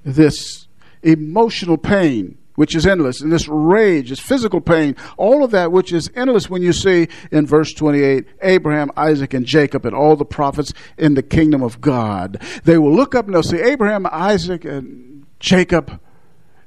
This 0.04 0.66
emotional 1.02 1.78
pain 1.78 2.38
which 2.54 2.74
is 2.74 2.86
endless, 2.86 3.20
and 3.20 3.32
this 3.32 3.48
rage, 3.48 4.10
this 4.10 4.20
physical 4.20 4.60
pain, 4.60 4.94
all 5.16 5.42
of 5.42 5.50
that 5.52 5.72
which 5.72 5.92
is 5.92 6.10
endless 6.14 6.50
when 6.50 6.62
you 6.62 6.72
see 6.72 7.08
in 7.30 7.46
verse 7.46 7.72
28 7.72 8.26
Abraham, 8.42 8.90
Isaac, 8.96 9.32
and 9.34 9.46
Jacob, 9.46 9.86
and 9.86 9.94
all 9.94 10.16
the 10.16 10.24
prophets 10.24 10.72
in 10.98 11.14
the 11.14 11.22
kingdom 11.22 11.62
of 11.62 11.80
God. 11.80 12.42
They 12.64 12.78
will 12.78 12.94
look 12.94 13.14
up 13.14 13.26
and 13.26 13.34
they'll 13.34 13.42
see 13.42 13.60
Abraham, 13.60 14.06
Isaac, 14.10 14.64
and 14.64 15.26
Jacob, 15.40 15.98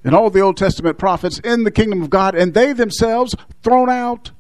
and 0.03 0.15
all 0.15 0.29
the 0.29 0.41
Old 0.41 0.57
Testament 0.57 0.97
prophets 0.97 1.39
in 1.39 1.63
the 1.63 1.71
kingdom 1.71 2.01
of 2.01 2.09
God, 2.09 2.35
and 2.35 2.53
they 2.53 2.73
themselves 2.73 3.35
thrown 3.63 3.89
out. 3.89 4.31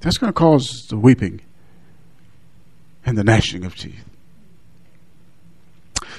That's 0.00 0.18
going 0.18 0.32
to 0.32 0.38
cause 0.38 0.86
the 0.88 0.96
weeping 0.96 1.40
and 3.04 3.16
the 3.18 3.24
gnashing 3.24 3.64
of 3.64 3.76
teeth. 3.76 4.04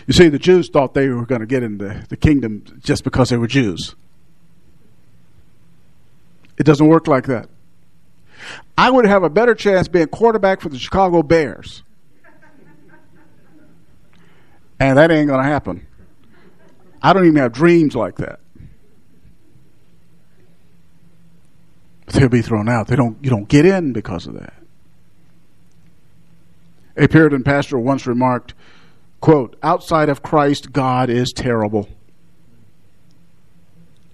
You 0.07 0.13
see, 0.13 0.29
the 0.29 0.39
Jews 0.39 0.69
thought 0.69 0.93
they 0.93 1.09
were 1.09 1.25
going 1.25 1.41
to 1.41 1.47
get 1.47 1.63
into 1.63 2.03
the 2.09 2.17
kingdom 2.17 2.63
just 2.81 3.03
because 3.03 3.29
they 3.29 3.37
were 3.37 3.47
Jews. 3.47 3.95
It 6.57 6.63
doesn't 6.63 6.87
work 6.87 7.07
like 7.07 7.25
that. 7.25 7.49
I 8.77 8.89
would 8.89 9.05
have 9.05 9.23
a 9.23 9.29
better 9.29 9.55
chance 9.55 9.87
being 9.87 10.07
quarterback 10.07 10.61
for 10.61 10.69
the 10.69 10.77
Chicago 10.77 11.23
Bears. 11.23 11.83
And 14.79 14.97
that 14.97 15.11
ain't 15.11 15.27
going 15.27 15.41
to 15.41 15.49
happen. 15.49 15.87
I 17.01 17.13
don't 17.13 17.25
even 17.25 17.37
have 17.37 17.51
dreams 17.51 17.95
like 17.95 18.17
that. 18.17 18.40
They'll 22.13 22.29
be 22.29 22.41
thrown 22.41 22.69
out. 22.69 22.87
They 22.87 22.95
don't. 22.95 23.17
You 23.23 23.29
don't 23.29 23.47
get 23.47 23.65
in 23.65 23.93
because 23.93 24.27
of 24.27 24.33
that. 24.33 24.53
A 26.97 27.07
Puritan 27.07 27.43
pastor 27.43 27.79
once 27.79 28.05
remarked, 28.05 28.53
Quote, 29.21 29.55
outside 29.61 30.09
of 30.09 30.23
Christ, 30.23 30.73
God 30.73 31.09
is 31.09 31.31
terrible. 31.31 31.87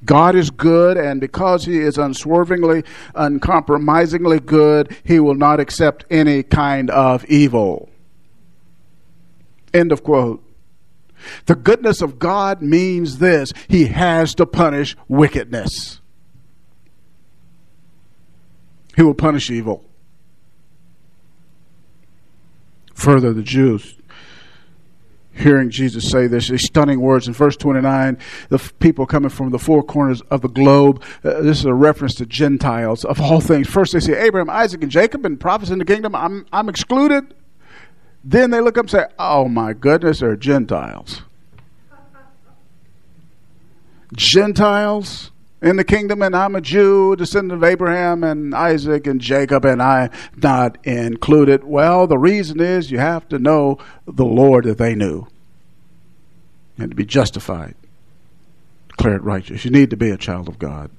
God 0.04 0.36
is 0.36 0.52
good, 0.52 0.98
and 0.98 1.20
because 1.20 1.66
He 1.66 1.80
is 1.80 1.98
unswervingly, 1.98 2.84
uncompromisingly 3.16 4.42
good, 4.42 4.96
He 5.04 5.20
will 5.20 5.36
not 5.36 5.60
accept 5.60 6.06
any 6.12 6.44
kind 6.44 6.90
of 6.90 7.26
evil. 7.26 7.90
End 9.74 9.92
of 9.92 10.04
quote. 10.04 10.44
The 11.46 11.56
goodness 11.56 12.02
of 12.02 12.20
God 12.20 12.62
means 12.62 13.18
this 13.18 13.52
He 13.68 13.86
has 13.86 14.36
to 14.36 14.46
punish 14.46 14.96
wickedness, 15.08 16.02
He 18.98 19.04
will 19.04 19.14
punish 19.14 19.50
evil. 19.50 19.86
Further, 22.96 23.32
the 23.32 23.44
Jews 23.44 23.96
hearing 25.32 25.70
Jesus 25.70 26.10
say 26.10 26.26
this, 26.26 26.48
these 26.48 26.66
stunning 26.66 27.00
words 27.00 27.28
in 27.28 27.34
verse 27.36 27.56
29, 27.56 28.18
the 28.50 28.58
people 28.80 29.06
coming 29.06 29.30
from 29.30 29.52
the 29.52 29.60
four 29.60 29.84
corners 29.84 30.22
of 30.32 30.42
the 30.42 30.48
globe. 30.48 31.04
Uh, 31.24 31.42
this 31.42 31.60
is 31.60 31.66
a 31.66 31.74
reference 31.76 32.16
to 32.16 32.26
Gentiles 32.26 33.06
of 33.06 33.22
all 33.22 33.40
things. 33.40 33.70
First 33.70 33.94
they 33.94 34.00
say 34.00 34.20
Abraham, 34.20 34.50
Isaac, 34.50 34.82
and 34.82 34.92
Jacob, 34.92 35.28
and 35.28 35.40
prophets 35.40 35.70
in 35.70 35.78
the 35.78 35.86
kingdom. 35.86 36.16
I'm, 36.16 36.48
I'm 36.52 36.68
excluded. 36.68 37.36
Then 38.24 38.50
they 38.50 38.62
look 38.62 38.80
up 38.80 38.86
and 38.86 38.90
say, 38.90 39.06
Oh 39.20 39.48
my 39.48 39.74
goodness, 39.74 40.22
they're 40.22 40.36
Gentiles. 40.36 41.22
Gentiles 44.14 45.30
in 45.62 45.76
the 45.76 45.84
kingdom, 45.84 46.22
and 46.22 46.36
I'm 46.36 46.56
a 46.56 46.62
Jew, 46.62 47.16
descendant 47.16 47.64
of 47.64 47.64
Abraham 47.64 48.24
and 48.24 48.54
Isaac 48.54 49.08
and 49.08 49.20
Jacob, 49.20 49.66
and 49.66 49.82
I'm 49.82 50.12
not 50.36 50.78
included. 50.86 51.64
Well, 51.64 52.06
the 52.06 52.18
reason 52.18 52.60
is 52.60 52.92
you 52.92 53.00
have 53.00 53.28
to 53.30 53.40
know 53.40 53.80
the 54.06 54.26
Lord 54.26 54.66
that 54.66 54.78
they 54.78 54.94
knew 54.94 55.28
and 56.78 56.92
to 56.92 56.96
be 56.96 57.06
justified, 57.06 57.76
declared 58.90 59.24
righteous. 59.24 59.66
You 59.66 59.72
need 59.72 59.90
to 59.90 59.98
be 59.98 60.12
a 60.12 60.18
child 60.18 60.48
of 60.48 60.60
God. 60.60 60.92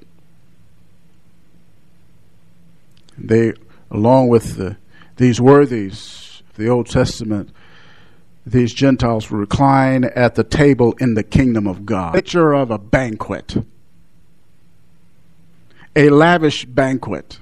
They, 3.16 3.52
along 3.90 4.28
with 4.28 4.56
the, 4.56 4.76
these 5.16 5.40
worthies 5.40 6.42
of 6.50 6.56
the 6.56 6.68
Old 6.68 6.88
Testament, 6.88 7.50
these 8.44 8.72
Gentiles 8.72 9.30
recline 9.30 10.04
at 10.04 10.34
the 10.34 10.44
table 10.44 10.94
in 10.98 11.14
the 11.14 11.22
kingdom 11.22 11.66
of 11.66 11.84
God. 11.84 12.14
Picture 12.14 12.54
of 12.54 12.70
a 12.70 12.78
banquet, 12.78 13.56
a 15.96 16.10
lavish 16.10 16.64
banquet. 16.64 17.38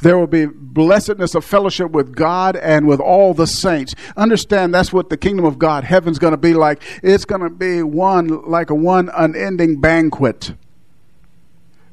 There 0.00 0.18
will 0.18 0.26
be 0.26 0.46
blessedness 0.46 1.34
of 1.34 1.44
fellowship 1.44 1.90
with 1.90 2.14
God 2.14 2.56
and 2.56 2.86
with 2.86 3.00
all 3.00 3.34
the 3.34 3.46
saints. 3.46 3.94
Understand 4.16 4.74
that's 4.74 4.92
what 4.92 5.10
the 5.10 5.16
kingdom 5.16 5.44
of 5.44 5.58
God, 5.58 5.84
heaven's 5.84 6.18
going 6.18 6.32
to 6.32 6.38
be 6.38 6.54
like. 6.54 6.82
It's 7.02 7.24
going 7.24 7.42
to 7.42 7.50
be 7.50 7.82
one, 7.82 8.28
like 8.48 8.70
a 8.70 8.74
one 8.74 9.10
unending 9.14 9.80
banquet. 9.80 10.54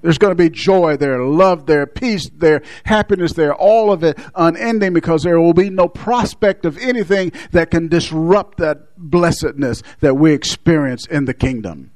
There's 0.02 0.18
going 0.18 0.32
to 0.32 0.36
be 0.36 0.50
joy 0.50 0.98
there, 0.98 1.24
love 1.24 1.66
there, 1.66 1.88
peace 1.88 2.30
there, 2.36 2.62
happiness 2.84 3.34
there, 3.34 3.56
all 3.56 3.90
of 3.90 4.04
it 4.04 4.20
unending 4.36 4.92
because 4.92 5.24
there 5.24 5.40
will 5.40 5.54
be 5.54 5.70
no 5.70 5.88
prospect 5.88 6.66
of 6.66 6.78
anything 6.80 7.32
that 7.52 7.72
can 7.72 7.88
disrupt 7.88 8.58
that 8.58 8.90
blessedness 8.98 9.82
that 10.02 10.16
we 10.16 10.34
experience 10.34 11.06
in 11.08 11.24
the 11.24 11.34
kingdom. 11.34 11.93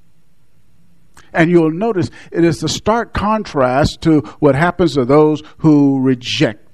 And 1.37 1.51
you'll 1.51 1.71
notice 1.71 2.09
it 2.31 2.43
is 2.43 2.61
the 2.61 2.67
stark 2.67 3.13
contrast 3.13 4.01
to 4.01 4.21
what 4.39 4.55
happens 4.55 4.95
to 4.95 5.05
those 5.05 5.43
who 5.59 6.01
reject 6.01 6.67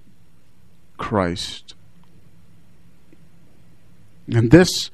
Christ. 0.95 1.76
And 4.30 4.49
this 4.49 4.89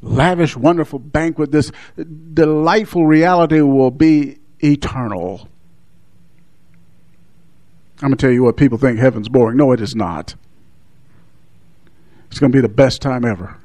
lavish, 0.00 0.56
wonderful 0.56 0.98
banquet, 0.98 1.52
this 1.52 1.70
delightful 2.32 3.06
reality 3.06 3.60
will 3.60 3.90
be 3.90 4.38
eternal. 4.60 5.46
I'm 8.02 8.08
going 8.08 8.16
to 8.16 8.16
tell 8.16 8.32
you 8.32 8.42
what 8.44 8.56
people 8.56 8.78
think 8.78 8.98
heaven's 8.98 9.28
boring. 9.28 9.58
No, 9.58 9.72
it 9.72 9.82
is 9.82 9.94
not. 9.94 10.34
It's 12.30 12.38
going 12.38 12.50
to 12.50 12.56
be 12.56 12.62
the 12.62 12.68
best 12.68 13.02
time 13.02 13.26
ever. 13.26 13.58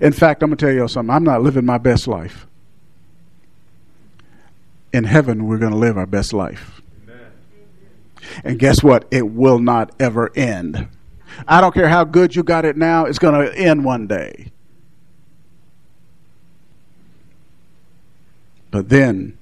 In 0.00 0.12
fact, 0.12 0.42
I'm 0.42 0.48
going 0.48 0.56
to 0.56 0.66
tell 0.66 0.74
you 0.74 0.88
something. 0.88 1.14
I'm 1.14 1.22
not 1.22 1.42
living 1.42 1.64
my 1.64 1.78
best 1.78 2.08
life. 2.08 2.48
In 4.92 5.04
heaven, 5.04 5.46
we're 5.46 5.58
going 5.58 5.72
to 5.72 5.78
live 5.78 5.96
our 5.96 6.06
best 6.06 6.32
life. 6.32 6.82
Amen. 7.08 7.32
And 8.44 8.58
guess 8.58 8.82
what? 8.82 9.06
It 9.10 9.28
will 9.28 9.58
not 9.58 9.90
ever 9.98 10.30
end. 10.36 10.88
I 11.48 11.60
don't 11.60 11.72
care 11.72 11.88
how 11.88 12.04
good 12.04 12.36
you 12.36 12.42
got 12.42 12.64
it 12.64 12.76
now, 12.76 13.06
it's 13.06 13.18
going 13.18 13.34
to 13.34 13.56
end 13.56 13.84
one 13.84 14.06
day. 14.06 14.52
But 18.70 18.88
then 18.88 19.38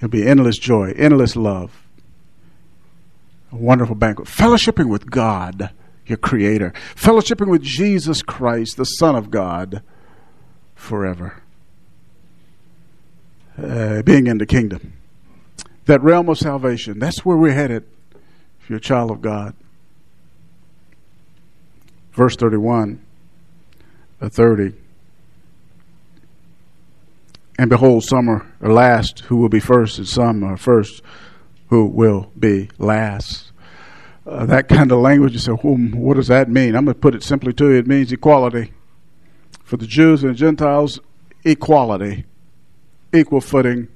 It'll 0.00 0.08
be 0.08 0.26
endless 0.26 0.56
joy, 0.56 0.94
endless 0.96 1.36
love. 1.36 1.82
A 3.52 3.56
wonderful 3.56 3.94
banquet. 3.94 4.28
Fellowshipping 4.28 4.88
with 4.88 5.10
God, 5.10 5.70
your 6.06 6.16
Creator. 6.16 6.72
Fellowshipping 6.94 7.48
with 7.48 7.62
Jesus 7.62 8.22
Christ, 8.22 8.78
the 8.78 8.84
Son 8.84 9.14
of 9.14 9.30
God, 9.30 9.82
forever. 10.74 11.42
Uh, 13.62 14.00
being 14.02 14.26
in 14.26 14.38
the 14.38 14.46
kingdom. 14.46 14.94
That 15.84 16.02
realm 16.02 16.30
of 16.30 16.38
salvation. 16.38 16.98
That's 16.98 17.26
where 17.26 17.36
we're 17.36 17.52
headed 17.52 17.84
if 18.60 18.70
you're 18.70 18.78
a 18.78 18.80
child 18.80 19.10
of 19.10 19.20
God. 19.20 19.54
Verse 22.12 22.36
31, 22.36 23.04
uh, 24.20 24.28
30. 24.30 24.72
And 27.58 27.68
behold, 27.68 28.04
some 28.04 28.30
are 28.30 28.46
last 28.62 29.20
who 29.20 29.36
will 29.36 29.50
be 29.50 29.60
first, 29.60 29.98
and 29.98 30.08
some 30.08 30.42
are 30.42 30.56
first 30.56 31.02
who 31.68 31.84
will 31.84 32.32
be 32.38 32.70
last. 32.78 33.52
Uh, 34.26 34.46
that 34.46 34.68
kind 34.68 34.90
of 34.90 35.00
language, 35.00 35.34
you 35.34 35.38
say, 35.38 35.52
hmm, 35.52 35.92
what 35.92 36.14
does 36.14 36.28
that 36.28 36.48
mean? 36.48 36.74
I'm 36.74 36.86
going 36.86 36.94
to 36.94 37.00
put 37.00 37.14
it 37.14 37.22
simply 37.22 37.52
to 37.54 37.68
you. 37.70 37.76
It 37.76 37.86
means 37.86 38.10
equality. 38.10 38.72
For 39.62 39.76
the 39.76 39.86
Jews 39.86 40.22
and 40.22 40.32
the 40.32 40.38
Gentiles, 40.38 40.98
equality, 41.44 42.24
equal 43.12 43.40
footing. 43.40 43.88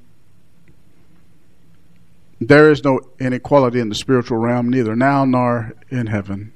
There 2.41 2.71
is 2.71 2.85
no 2.85 3.01
inequality 3.19 3.81
in 3.81 3.89
the 3.89 3.95
spiritual 3.95 4.39
realm, 4.39 4.69
neither 4.69 4.97
now 4.97 5.25
nor 5.25 5.73
in 5.89 6.09
heaven. 6.09 6.53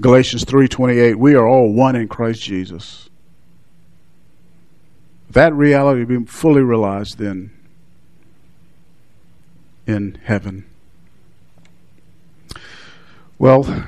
Galatians 0.00 0.44
3:28 0.44 1.16
We 1.16 1.34
are 1.34 1.46
all 1.46 1.72
one 1.72 1.96
in 1.96 2.08
Christ 2.08 2.42
Jesus. 2.42 3.08
That 5.30 5.54
reality 5.54 6.04
will 6.04 6.20
be 6.20 6.26
fully 6.26 6.62
realized 6.62 7.18
then 7.18 7.50
in 9.86 10.18
heaven. 10.22 10.64
Well, 13.38 13.86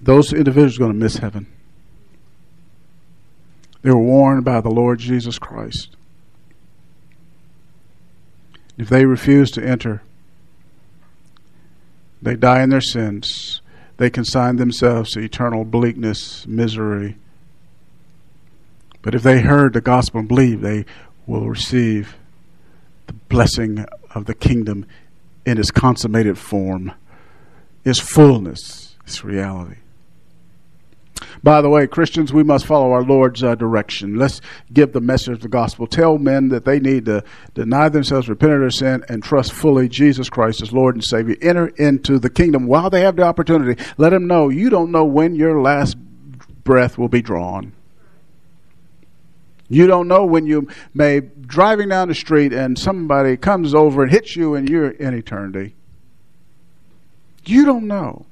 those 0.00 0.32
individuals 0.32 0.76
are 0.76 0.80
going 0.80 0.92
to 0.92 0.98
miss 0.98 1.18
heaven. 1.18 1.46
They 3.82 3.90
were 3.90 4.02
warned 4.02 4.44
by 4.44 4.60
the 4.60 4.68
Lord 4.68 4.98
Jesus 4.98 5.38
Christ. 5.38 5.96
If 8.78 8.88
they 8.88 9.06
refuse 9.06 9.50
to 9.52 9.66
enter, 9.66 10.02
they 12.20 12.36
die 12.36 12.62
in 12.62 12.70
their 12.70 12.80
sins. 12.80 13.60
They 13.96 14.10
consign 14.10 14.56
themselves 14.56 15.12
to 15.12 15.20
eternal 15.20 15.64
bleakness, 15.64 16.46
misery. 16.46 17.16
But 19.00 19.14
if 19.14 19.22
they 19.22 19.40
heard 19.40 19.72
the 19.72 19.80
gospel 19.80 20.20
and 20.20 20.28
believe, 20.28 20.60
they 20.60 20.84
will 21.26 21.48
receive 21.48 22.16
the 23.06 23.14
blessing 23.14 23.86
of 24.14 24.26
the 24.26 24.34
kingdom 24.34 24.86
in 25.46 25.58
its 25.58 25.70
consummated 25.70 26.38
form, 26.38 26.92
its 27.84 28.00
fullness, 28.00 28.96
its 29.06 29.24
reality. 29.24 29.76
By 31.42 31.60
the 31.60 31.68
way, 31.68 31.86
Christians, 31.86 32.32
we 32.32 32.42
must 32.42 32.66
follow 32.66 32.92
our 32.92 33.02
Lord's 33.02 33.42
uh, 33.42 33.54
direction. 33.54 34.16
Let's 34.16 34.40
give 34.72 34.92
the 34.92 35.00
message 35.00 35.34
of 35.34 35.40
the 35.40 35.48
gospel. 35.48 35.86
Tell 35.86 36.18
men 36.18 36.48
that 36.48 36.64
they 36.64 36.80
need 36.80 37.06
to 37.06 37.24
deny 37.54 37.88
themselves, 37.88 38.28
repent 38.28 38.52
of 38.52 38.60
their 38.60 38.70
sin, 38.70 39.04
and 39.08 39.22
trust 39.22 39.52
fully 39.52 39.88
Jesus 39.88 40.28
Christ 40.28 40.60
as 40.62 40.72
Lord 40.72 40.94
and 40.94 41.04
Savior. 41.04 41.36
Enter 41.40 41.68
into 41.68 42.18
the 42.18 42.30
kingdom 42.30 42.66
while 42.66 42.90
they 42.90 43.00
have 43.02 43.16
the 43.16 43.22
opportunity. 43.22 43.82
Let 43.96 44.10
them 44.10 44.26
know 44.26 44.48
you 44.48 44.70
don't 44.70 44.90
know 44.90 45.04
when 45.04 45.34
your 45.34 45.60
last 45.60 45.96
breath 46.64 46.98
will 46.98 47.08
be 47.08 47.22
drawn. 47.22 47.72
You 49.68 49.86
don't 49.86 50.08
know 50.08 50.24
when 50.24 50.46
you 50.46 50.68
may 50.94 51.20
driving 51.20 51.88
down 51.88 52.08
the 52.08 52.14
street 52.14 52.52
and 52.52 52.78
somebody 52.78 53.36
comes 53.36 53.74
over 53.74 54.02
and 54.02 54.12
hits 54.12 54.36
you 54.36 54.54
and 54.54 54.68
you're 54.68 54.90
in 54.90 55.14
eternity. 55.14 55.74
You 57.44 57.64
don't 57.64 57.86
know. 57.86 58.26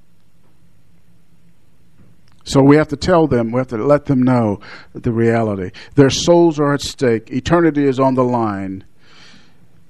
So 2.44 2.62
we 2.62 2.76
have 2.76 2.88
to 2.88 2.96
tell 2.96 3.26
them, 3.26 3.50
we 3.50 3.58
have 3.58 3.68
to 3.68 3.78
let 3.78 4.04
them 4.04 4.22
know 4.22 4.60
the 4.92 5.12
reality. 5.12 5.70
Their 5.94 6.10
souls 6.10 6.60
are 6.60 6.74
at 6.74 6.82
stake, 6.82 7.30
eternity 7.30 7.86
is 7.86 7.98
on 7.98 8.14
the 8.14 8.24
line. 8.24 8.84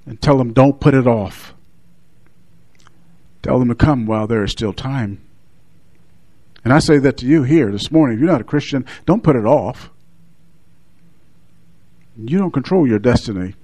And 0.05 0.21
tell 0.21 0.37
them, 0.37 0.53
don't 0.53 0.79
put 0.79 0.93
it 0.93 1.07
off. 1.07 1.53
Tell 3.41 3.59
them 3.59 3.69
to 3.69 3.75
come 3.75 4.05
while 4.05 4.27
there 4.27 4.43
is 4.43 4.51
still 4.51 4.73
time. 4.73 5.21
And 6.63 6.73
I 6.73 6.79
say 6.79 6.97
that 6.99 7.17
to 7.17 7.27
you 7.27 7.43
here 7.43 7.71
this 7.71 7.91
morning. 7.91 8.17
If 8.17 8.21
you're 8.21 8.31
not 8.31 8.41
a 8.41 8.45
Christian, 8.45 8.85
don't 9.05 9.23
put 9.23 9.35
it 9.35 9.45
off. 9.45 9.91
You 12.17 12.39
don't 12.39 12.51
control 12.51 12.87
your 12.87 12.99
destiny 12.99 13.55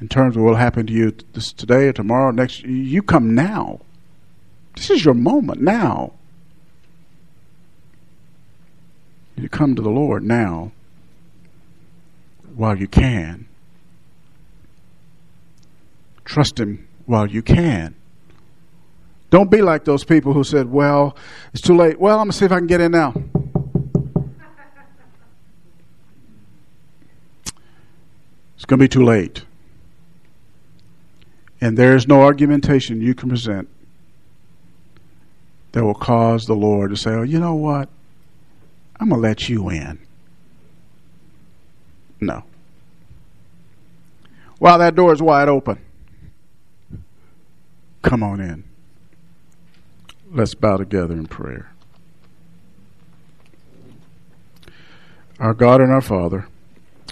in 0.00 0.08
terms 0.08 0.36
of 0.36 0.42
what 0.42 0.50
will 0.50 0.56
happen 0.56 0.86
to 0.86 0.92
you 0.92 1.14
this, 1.32 1.52
today 1.52 1.88
or 1.88 1.92
tomorrow, 1.92 2.32
next. 2.32 2.62
You 2.64 3.02
come 3.02 3.34
now. 3.34 3.80
This 4.74 4.90
is 4.90 5.04
your 5.04 5.14
moment 5.14 5.60
now. 5.60 6.14
You 9.40 9.48
come 9.48 9.74
to 9.74 9.82
the 9.82 9.90
Lord 9.90 10.22
now 10.22 10.72
while 12.54 12.76
you 12.76 12.86
can. 12.86 13.46
Trust 16.26 16.60
Him 16.60 16.86
while 17.06 17.26
you 17.26 17.40
can. 17.42 17.94
Don't 19.30 19.50
be 19.50 19.62
like 19.62 19.84
those 19.84 20.04
people 20.04 20.34
who 20.34 20.44
said, 20.44 20.70
Well, 20.70 21.16
it's 21.54 21.62
too 21.62 21.74
late. 21.74 21.98
Well, 21.98 22.18
I'm 22.18 22.26
going 22.26 22.32
to 22.32 22.36
see 22.36 22.44
if 22.44 22.52
I 22.52 22.58
can 22.58 22.66
get 22.66 22.82
in 22.82 22.92
now. 22.92 23.14
It's 28.56 28.66
going 28.66 28.78
to 28.78 28.84
be 28.84 28.88
too 28.88 29.04
late. 29.04 29.44
And 31.62 31.78
there 31.78 31.96
is 31.96 32.06
no 32.06 32.22
argumentation 32.22 33.00
you 33.00 33.14
can 33.14 33.30
present 33.30 33.68
that 35.72 35.82
will 35.82 35.94
cause 35.94 36.46
the 36.46 36.54
Lord 36.54 36.90
to 36.90 36.96
say, 36.96 37.10
Oh, 37.12 37.22
you 37.22 37.40
know 37.40 37.54
what? 37.54 37.88
I'm 39.00 39.08
going 39.08 39.22
to 39.22 39.28
let 39.28 39.48
you 39.48 39.70
in. 39.70 39.98
No. 42.20 42.44
While 44.58 44.78
that 44.78 44.94
door 44.94 45.10
is 45.12 45.22
wide 45.22 45.48
open, 45.48 45.80
come 48.02 48.22
on 48.22 48.40
in. 48.40 48.64
Let's 50.30 50.54
bow 50.54 50.76
together 50.76 51.14
in 51.14 51.26
prayer. 51.26 51.72
Our 55.38 55.54
God 55.54 55.80
and 55.80 55.90
our 55.90 56.02
Father, 56.02 56.46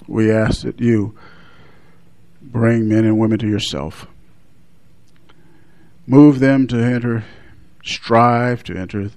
we 0.07 0.31
ask 0.31 0.61
that 0.61 0.79
you 0.79 1.17
bring 2.39 2.87
men 2.87 3.03
and 3.03 3.17
women 3.17 3.39
to 3.39 3.47
yourself. 3.47 4.05
Move 6.05 6.39
them 6.39 6.67
to 6.67 6.77
enter, 6.77 7.25
strive 7.83 8.63
to 8.65 8.77
enter, 8.77 9.09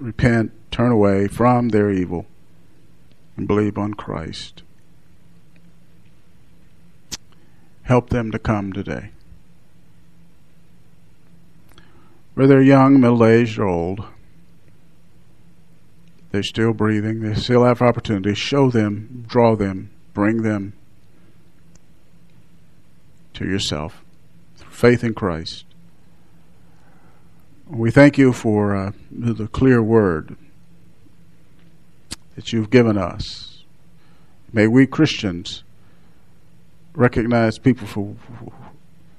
repent, 0.00 0.52
turn 0.70 0.92
away 0.92 1.28
from 1.28 1.70
their 1.70 1.90
evil, 1.90 2.26
and 3.36 3.46
believe 3.46 3.76
on 3.76 3.94
Christ. 3.94 4.62
Help 7.82 8.10
them 8.10 8.30
to 8.30 8.38
come 8.38 8.72
today. 8.72 9.10
Whether 12.34 12.54
they're 12.54 12.62
young, 12.62 13.00
middle 13.00 13.24
aged, 13.24 13.58
or 13.58 13.66
old, 13.66 14.04
they're 16.30 16.42
still 16.42 16.72
breathing, 16.72 17.20
they 17.20 17.34
still 17.34 17.64
have 17.64 17.82
opportunity. 17.82 18.34
Show 18.34 18.70
them, 18.70 19.24
draw 19.26 19.56
them, 19.56 19.90
bring 20.14 20.42
them 20.42 20.74
to 23.34 23.44
yourself 23.44 24.04
through 24.56 24.70
faith 24.70 25.02
in 25.02 25.14
Christ. 25.14 25.64
We 27.66 27.90
thank 27.90 28.18
you 28.18 28.32
for 28.32 28.76
uh, 28.76 28.92
the 29.10 29.48
clear 29.48 29.82
word 29.82 30.36
that 32.36 32.52
you've 32.52 32.70
given 32.70 32.96
us. 32.96 33.64
May 34.52 34.66
we 34.66 34.86
Christians 34.86 35.62
recognize 36.94 37.58
people 37.58 37.86
for, 37.86 38.14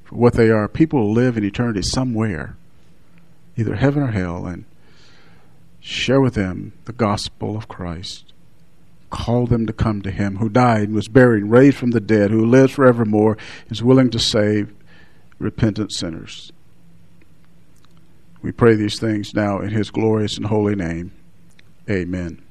for 0.03 0.15
what 0.15 0.33
they 0.33 0.49
are. 0.49 0.67
People 0.67 1.13
live 1.13 1.37
in 1.37 1.43
eternity 1.43 1.81
somewhere, 1.81 2.57
either 3.55 3.75
heaven 3.75 4.03
or 4.03 4.11
hell, 4.11 4.45
and 4.45 4.65
share 5.79 6.21
with 6.21 6.33
them 6.33 6.73
the 6.85 6.93
gospel 6.93 7.57
of 7.57 7.67
Christ. 7.67 8.33
Call 9.09 9.45
them 9.45 9.65
to 9.67 9.73
come 9.73 10.01
to 10.01 10.11
Him 10.11 10.37
who 10.37 10.49
died 10.49 10.83
and 10.83 10.95
was 10.95 11.07
buried 11.07 11.43
and 11.43 11.51
raised 11.51 11.77
from 11.77 11.91
the 11.91 11.99
dead, 11.99 12.31
who 12.31 12.45
lives 12.45 12.73
forevermore, 12.73 13.37
is 13.69 13.83
willing 13.83 14.09
to 14.11 14.19
save 14.19 14.73
repentant 15.37 15.91
sinners. 15.91 16.51
We 18.41 18.51
pray 18.51 18.75
these 18.75 18.99
things 18.99 19.33
now 19.33 19.59
in 19.59 19.69
His 19.69 19.91
glorious 19.91 20.37
and 20.37 20.45
holy 20.45 20.75
name. 20.75 21.11
Amen. 21.89 22.41